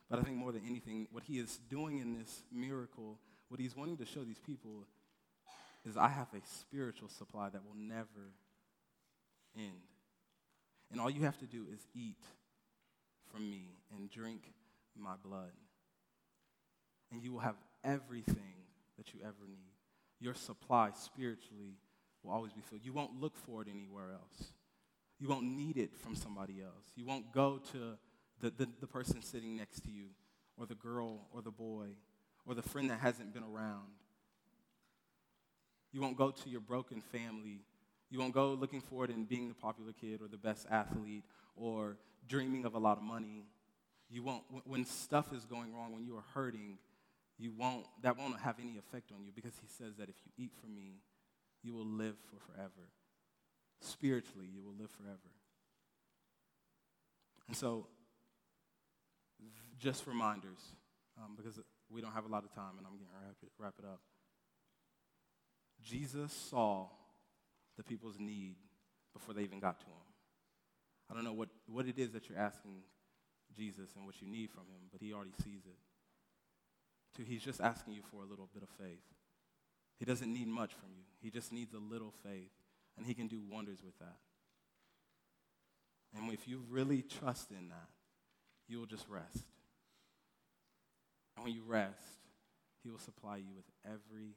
But 0.08 0.18
I 0.18 0.22
think 0.22 0.36
more 0.36 0.52
than 0.52 0.62
anything, 0.66 1.08
what 1.10 1.24
he 1.24 1.38
is 1.38 1.58
doing 1.68 1.98
in 1.98 2.18
this 2.18 2.42
miracle, 2.52 3.18
what 3.48 3.60
he's 3.60 3.76
wanting 3.76 3.96
to 3.98 4.06
show 4.06 4.24
these 4.24 4.38
people 4.38 4.86
is 5.84 5.96
I 5.96 6.08
have 6.08 6.28
a 6.34 6.40
spiritual 6.46 7.08
supply 7.08 7.48
that 7.48 7.64
will 7.64 7.76
never 7.76 8.32
end. 9.56 9.72
And 10.90 11.00
all 11.00 11.10
you 11.10 11.22
have 11.22 11.38
to 11.38 11.46
do 11.46 11.66
is 11.72 11.80
eat 11.94 12.22
from 13.32 13.50
me 13.50 13.64
and 13.96 14.10
drink 14.10 14.52
my 14.96 15.14
blood. 15.24 15.52
And 17.10 17.22
you 17.22 17.32
will 17.32 17.40
have 17.40 17.56
everything 17.82 18.66
that 18.96 19.12
you 19.12 19.20
ever 19.22 19.48
need. 19.48 19.71
Your 20.22 20.34
supply 20.34 20.90
spiritually 20.94 21.74
will 22.22 22.30
always 22.30 22.52
be 22.52 22.60
filled. 22.60 22.84
You 22.84 22.92
won't 22.92 23.20
look 23.20 23.36
for 23.36 23.60
it 23.60 23.68
anywhere 23.68 24.12
else. 24.12 24.52
You 25.18 25.26
won't 25.26 25.46
need 25.46 25.76
it 25.76 25.96
from 25.96 26.14
somebody 26.14 26.62
else. 26.62 26.92
You 26.94 27.04
won't 27.04 27.32
go 27.32 27.60
to 27.72 27.98
the, 28.40 28.50
the, 28.50 28.68
the 28.80 28.86
person 28.86 29.20
sitting 29.20 29.56
next 29.56 29.80
to 29.80 29.90
you, 29.90 30.06
or 30.56 30.66
the 30.66 30.76
girl, 30.76 31.26
or 31.34 31.42
the 31.42 31.50
boy, 31.50 31.86
or 32.46 32.54
the 32.54 32.62
friend 32.62 32.88
that 32.90 33.00
hasn't 33.00 33.34
been 33.34 33.42
around. 33.42 33.88
You 35.92 36.00
won't 36.00 36.16
go 36.16 36.30
to 36.30 36.48
your 36.48 36.60
broken 36.60 37.00
family. 37.00 37.64
You 38.08 38.20
won't 38.20 38.32
go 38.32 38.52
looking 38.52 38.80
for 38.80 39.04
it 39.04 39.10
in 39.10 39.24
being 39.24 39.48
the 39.48 39.54
popular 39.54 39.92
kid 39.92 40.22
or 40.22 40.28
the 40.28 40.36
best 40.36 40.68
athlete 40.70 41.24
or 41.56 41.96
dreaming 42.28 42.64
of 42.64 42.74
a 42.74 42.78
lot 42.78 42.96
of 42.96 43.02
money. 43.02 43.46
You 44.08 44.22
won't, 44.22 44.44
when 44.66 44.84
stuff 44.84 45.32
is 45.32 45.44
going 45.46 45.74
wrong, 45.74 45.92
when 45.92 46.04
you 46.04 46.16
are 46.16 46.24
hurting, 46.32 46.78
you 47.42 47.50
won't, 47.50 47.86
that 48.02 48.16
won't 48.16 48.38
have 48.38 48.60
any 48.60 48.78
effect 48.78 49.10
on 49.10 49.24
you 49.24 49.32
because 49.34 49.54
he 49.60 49.66
says 49.66 49.96
that 49.98 50.08
if 50.08 50.14
you 50.24 50.44
eat 50.44 50.52
from 50.60 50.76
me, 50.76 51.00
you 51.64 51.74
will 51.74 51.86
live 51.86 52.14
for 52.30 52.38
forever. 52.52 52.86
Spiritually, 53.80 54.46
you 54.46 54.62
will 54.62 54.74
live 54.78 54.90
forever. 54.90 55.18
And 57.48 57.56
so, 57.56 57.88
just 59.80 60.06
reminders, 60.06 60.60
um, 61.18 61.34
because 61.36 61.58
we 61.90 62.00
don't 62.00 62.12
have 62.12 62.26
a 62.26 62.28
lot 62.28 62.44
of 62.44 62.54
time 62.54 62.78
and 62.78 62.86
I'm 62.86 62.92
going 62.92 63.10
to 63.10 63.26
wrap 63.26 63.36
it, 63.42 63.48
wrap 63.58 63.74
it 63.80 63.84
up. 63.84 64.00
Jesus 65.82 66.32
saw 66.32 66.86
the 67.76 67.82
people's 67.82 68.20
need 68.20 68.54
before 69.12 69.34
they 69.34 69.42
even 69.42 69.58
got 69.58 69.80
to 69.80 69.86
him. 69.86 70.06
I 71.10 71.14
don't 71.14 71.24
know 71.24 71.32
what, 71.32 71.48
what 71.66 71.86
it 71.86 71.98
is 71.98 72.12
that 72.12 72.28
you're 72.28 72.38
asking 72.38 72.82
Jesus 73.52 73.90
and 73.96 74.06
what 74.06 74.22
you 74.22 74.28
need 74.28 74.50
from 74.50 74.62
him, 74.62 74.88
but 74.92 75.00
he 75.02 75.12
already 75.12 75.32
sees 75.42 75.66
it. 75.66 75.76
So 77.16 77.22
he's 77.22 77.42
just 77.42 77.60
asking 77.60 77.94
you 77.94 78.02
for 78.10 78.22
a 78.22 78.26
little 78.26 78.48
bit 78.52 78.62
of 78.62 78.68
faith. 78.70 79.02
He 79.98 80.04
doesn't 80.04 80.32
need 80.32 80.48
much 80.48 80.72
from 80.72 80.90
you. 80.96 81.04
He 81.20 81.30
just 81.30 81.52
needs 81.52 81.74
a 81.74 81.78
little 81.78 82.12
faith, 82.24 82.50
and 82.96 83.06
he 83.06 83.14
can 83.14 83.28
do 83.28 83.40
wonders 83.48 83.78
with 83.84 83.98
that. 83.98 84.16
And 86.16 86.32
if 86.32 86.48
you 86.48 86.62
really 86.68 87.02
trust 87.02 87.50
in 87.50 87.68
that, 87.68 87.88
you 88.68 88.78
will 88.78 88.86
just 88.86 89.08
rest. 89.08 89.44
And 91.36 91.44
when 91.44 91.54
you 91.54 91.62
rest, 91.66 92.18
he 92.82 92.90
will 92.90 92.98
supply 92.98 93.36
you 93.36 93.54
with 93.54 93.64
everything 93.84 94.34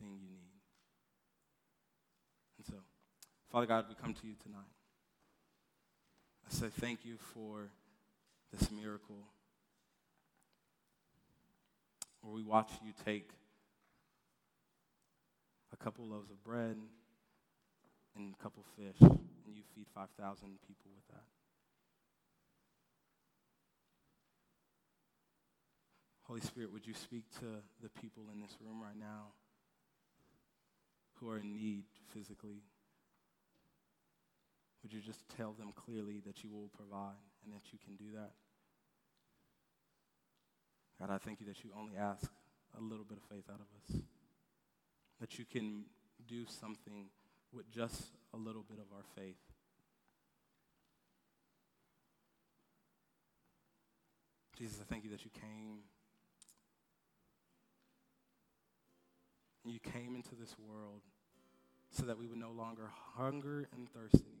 you 0.00 0.28
need. 0.28 0.60
And 2.58 2.66
so, 2.66 2.74
Father 3.50 3.66
God, 3.66 3.86
we 3.88 3.94
come 3.94 4.14
to 4.14 4.26
you 4.26 4.34
tonight. 4.42 4.60
I 6.46 6.54
say 6.54 6.68
thank 6.68 7.04
you 7.04 7.16
for 7.16 7.70
this 8.52 8.70
miracle 8.70 9.28
where 12.22 12.34
we 12.34 12.42
watch 12.42 12.70
you 12.84 12.92
take 13.04 13.30
a 15.72 15.76
couple 15.76 16.06
loaves 16.06 16.30
of 16.30 16.42
bread 16.44 16.76
and 18.16 18.34
a 18.38 18.42
couple 18.42 18.64
fish, 18.76 19.00
and 19.00 19.54
you 19.54 19.62
feed 19.74 19.86
5,000 19.94 20.58
people 20.66 20.90
with 20.94 21.06
that. 21.08 21.24
Holy 26.22 26.40
Spirit, 26.40 26.72
would 26.72 26.86
you 26.86 26.94
speak 26.94 27.24
to 27.40 27.46
the 27.82 27.88
people 28.00 28.24
in 28.32 28.40
this 28.40 28.56
room 28.60 28.80
right 28.80 28.98
now 28.98 29.32
who 31.14 31.28
are 31.28 31.38
in 31.38 31.52
need 31.52 31.84
physically? 32.14 32.62
Would 34.82 34.92
you 34.92 35.00
just 35.00 35.28
tell 35.36 35.52
them 35.52 35.72
clearly 35.74 36.22
that 36.26 36.42
you 36.42 36.50
will 36.50 36.70
provide 36.76 37.18
and 37.44 37.52
that 37.52 37.72
you 37.72 37.78
can 37.84 37.96
do 37.96 38.12
that? 38.14 38.30
God, 41.00 41.10
I 41.10 41.16
thank 41.16 41.40
you 41.40 41.46
that 41.46 41.64
you 41.64 41.70
only 41.78 41.96
ask 41.96 42.30
a 42.76 42.82
little 42.82 43.06
bit 43.06 43.16
of 43.16 43.24
faith 43.24 43.44
out 43.48 43.60
of 43.60 43.96
us, 43.96 44.02
that 45.18 45.38
you 45.38 45.46
can 45.46 45.84
do 46.28 46.44
something 46.44 47.06
with 47.54 47.70
just 47.70 48.12
a 48.34 48.36
little 48.36 48.62
bit 48.68 48.78
of 48.78 48.84
our 48.94 49.02
faith. 49.16 49.38
Jesus, 54.58 54.78
I 54.78 54.84
thank 54.84 55.04
you 55.04 55.10
that 55.10 55.24
you 55.24 55.30
came. 55.30 55.78
You 59.64 59.80
came 59.80 60.14
into 60.14 60.34
this 60.34 60.54
world 60.58 61.00
so 61.90 62.04
that 62.04 62.18
we 62.18 62.26
would 62.26 62.38
no 62.38 62.50
longer 62.50 62.90
hunger 63.16 63.68
and 63.74 63.88
thirst 63.90 64.16
anymore. 64.16 64.36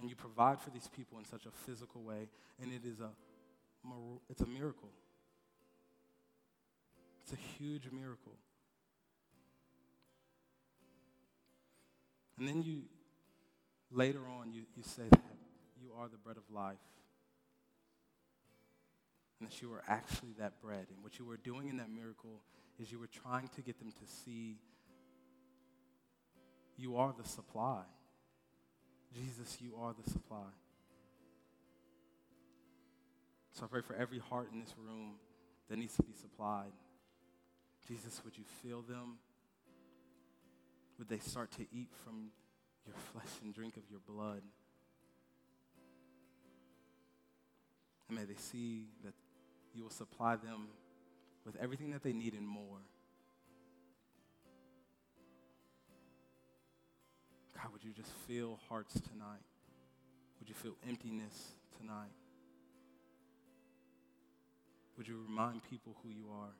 And 0.00 0.10
you 0.10 0.16
provide 0.16 0.60
for 0.60 0.70
these 0.70 0.88
people 0.88 1.18
in 1.18 1.24
such 1.24 1.46
a 1.46 1.50
physical 1.50 2.02
way, 2.02 2.28
and 2.60 2.72
it 2.72 2.84
is 2.84 2.98
a, 3.00 3.10
it's 4.30 4.40
a 4.40 4.46
miracle. 4.46 4.90
It's 7.22 7.32
a 7.32 7.36
huge 7.36 7.88
miracle. 7.92 8.36
And 12.38 12.48
then 12.48 12.62
you, 12.62 12.82
later 13.90 14.20
on, 14.20 14.52
you, 14.52 14.62
you 14.76 14.82
say 14.82 15.02
that 15.10 15.20
you 15.82 15.90
are 15.98 16.08
the 16.08 16.16
bread 16.16 16.36
of 16.36 16.54
life. 16.54 16.76
And 19.40 19.48
that 19.48 19.60
you 19.60 19.72
are 19.72 19.82
actually 19.88 20.34
that 20.38 20.60
bread. 20.62 20.86
And 20.94 21.02
what 21.02 21.18
you 21.18 21.24
were 21.24 21.36
doing 21.36 21.68
in 21.68 21.76
that 21.78 21.90
miracle 21.90 22.42
is 22.80 22.92
you 22.92 22.98
were 22.98 23.08
trying 23.08 23.48
to 23.56 23.62
get 23.62 23.78
them 23.78 23.90
to 23.90 24.12
see 24.24 24.58
you 26.76 26.96
are 26.96 27.12
the 27.20 27.28
supply. 27.28 27.82
Jesus, 29.12 29.58
you 29.60 29.74
are 29.80 29.94
the 30.02 30.08
supply. 30.08 30.46
So 33.58 33.64
I 33.64 33.66
pray 33.66 33.80
for 33.80 33.96
every 33.96 34.20
heart 34.20 34.50
in 34.52 34.60
this 34.60 34.72
room 34.78 35.14
that 35.68 35.78
needs 35.78 35.96
to 35.96 36.04
be 36.04 36.12
supplied. 36.12 36.70
Jesus, 37.88 38.20
would 38.24 38.38
you 38.38 38.44
fill 38.62 38.82
them? 38.82 39.18
Would 40.96 41.08
they 41.08 41.18
start 41.18 41.50
to 41.52 41.62
eat 41.72 41.88
from 42.04 42.28
your 42.86 42.94
flesh 43.12 43.42
and 43.42 43.52
drink 43.52 43.76
of 43.76 43.82
your 43.90 43.98
blood? 44.06 44.42
And 48.08 48.16
may 48.16 48.26
they 48.26 48.36
see 48.36 48.84
that 49.02 49.14
you 49.74 49.82
will 49.82 49.90
supply 49.90 50.36
them 50.36 50.68
with 51.44 51.56
everything 51.56 51.90
that 51.90 52.04
they 52.04 52.12
need 52.12 52.34
and 52.34 52.46
more. 52.46 52.78
God, 57.56 57.72
would 57.72 57.82
you 57.82 57.90
just 57.90 58.12
fill 58.28 58.60
hearts 58.68 58.94
tonight? 59.00 59.42
Would 60.38 60.48
you 60.48 60.54
feel 60.54 60.76
emptiness 60.86 61.54
tonight? 61.76 62.17
Would 64.98 65.06
you 65.06 65.22
remind 65.28 65.62
people 65.62 65.96
who 66.02 66.10
you 66.10 66.26
are? 66.32 66.50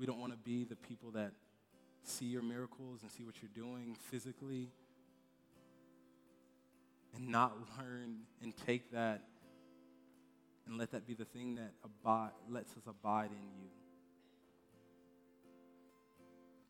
We 0.00 0.04
don't 0.04 0.18
want 0.18 0.32
to 0.32 0.38
be 0.38 0.64
the 0.64 0.74
people 0.74 1.12
that 1.12 1.30
see 2.02 2.24
your 2.24 2.42
miracles 2.42 3.02
and 3.02 3.10
see 3.10 3.22
what 3.22 3.36
you're 3.40 3.52
doing 3.54 3.96
physically 4.10 4.68
and 7.14 7.28
not 7.28 7.56
learn 7.78 8.22
and 8.42 8.52
take 8.66 8.90
that 8.90 9.22
and 10.66 10.76
let 10.76 10.90
that 10.90 11.06
be 11.06 11.14
the 11.14 11.24
thing 11.24 11.54
that 11.54 11.70
abide, 11.84 12.30
lets 12.50 12.72
us 12.72 12.82
abide 12.88 13.30
in 13.30 13.46
you. 13.60 13.68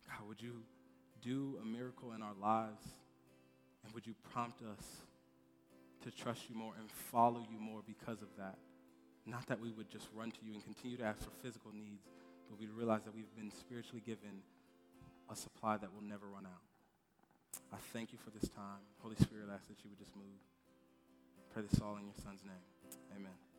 God, 0.06 0.28
would 0.28 0.42
you 0.42 0.62
do 1.22 1.58
a 1.62 1.64
miracle 1.64 2.12
in 2.12 2.22
our 2.22 2.34
lives 2.38 2.84
and 3.82 3.94
would 3.94 4.06
you 4.06 4.14
prompt 4.30 4.60
us 4.62 4.84
to 6.02 6.10
trust 6.10 6.50
you 6.50 6.54
more 6.54 6.74
and 6.78 6.90
follow 6.90 7.40
you 7.50 7.58
more 7.58 7.80
because 7.86 8.20
of 8.20 8.28
that? 8.36 8.58
Not 9.26 9.46
that 9.46 9.60
we 9.60 9.70
would 9.70 9.88
just 9.88 10.08
run 10.14 10.30
to 10.30 10.38
you 10.42 10.54
and 10.54 10.64
continue 10.64 10.96
to 10.96 11.04
ask 11.04 11.22
for 11.22 11.30
physical 11.42 11.70
needs, 11.72 12.02
but 12.50 12.58
we 12.58 12.66
realize 12.66 13.04
that 13.04 13.14
we've 13.14 13.34
been 13.36 13.50
spiritually 13.50 14.02
given 14.04 14.42
a 15.30 15.36
supply 15.36 15.76
that 15.76 15.92
will 15.94 16.02
never 16.02 16.26
run 16.26 16.46
out. 16.46 16.62
I 17.72 17.76
thank 17.92 18.12
you 18.12 18.18
for 18.18 18.30
this 18.30 18.48
time. 18.48 18.82
Holy 18.98 19.16
Spirit, 19.16 19.46
I 19.50 19.54
ask 19.54 19.68
that 19.68 19.78
you 19.84 19.90
would 19.90 19.98
just 19.98 20.14
move. 20.16 20.40
Pray 21.54 21.62
this 21.62 21.80
all 21.80 21.96
in 21.96 22.04
your 22.04 22.18
son's 22.22 22.42
name. 22.44 22.66
Amen. 23.16 23.51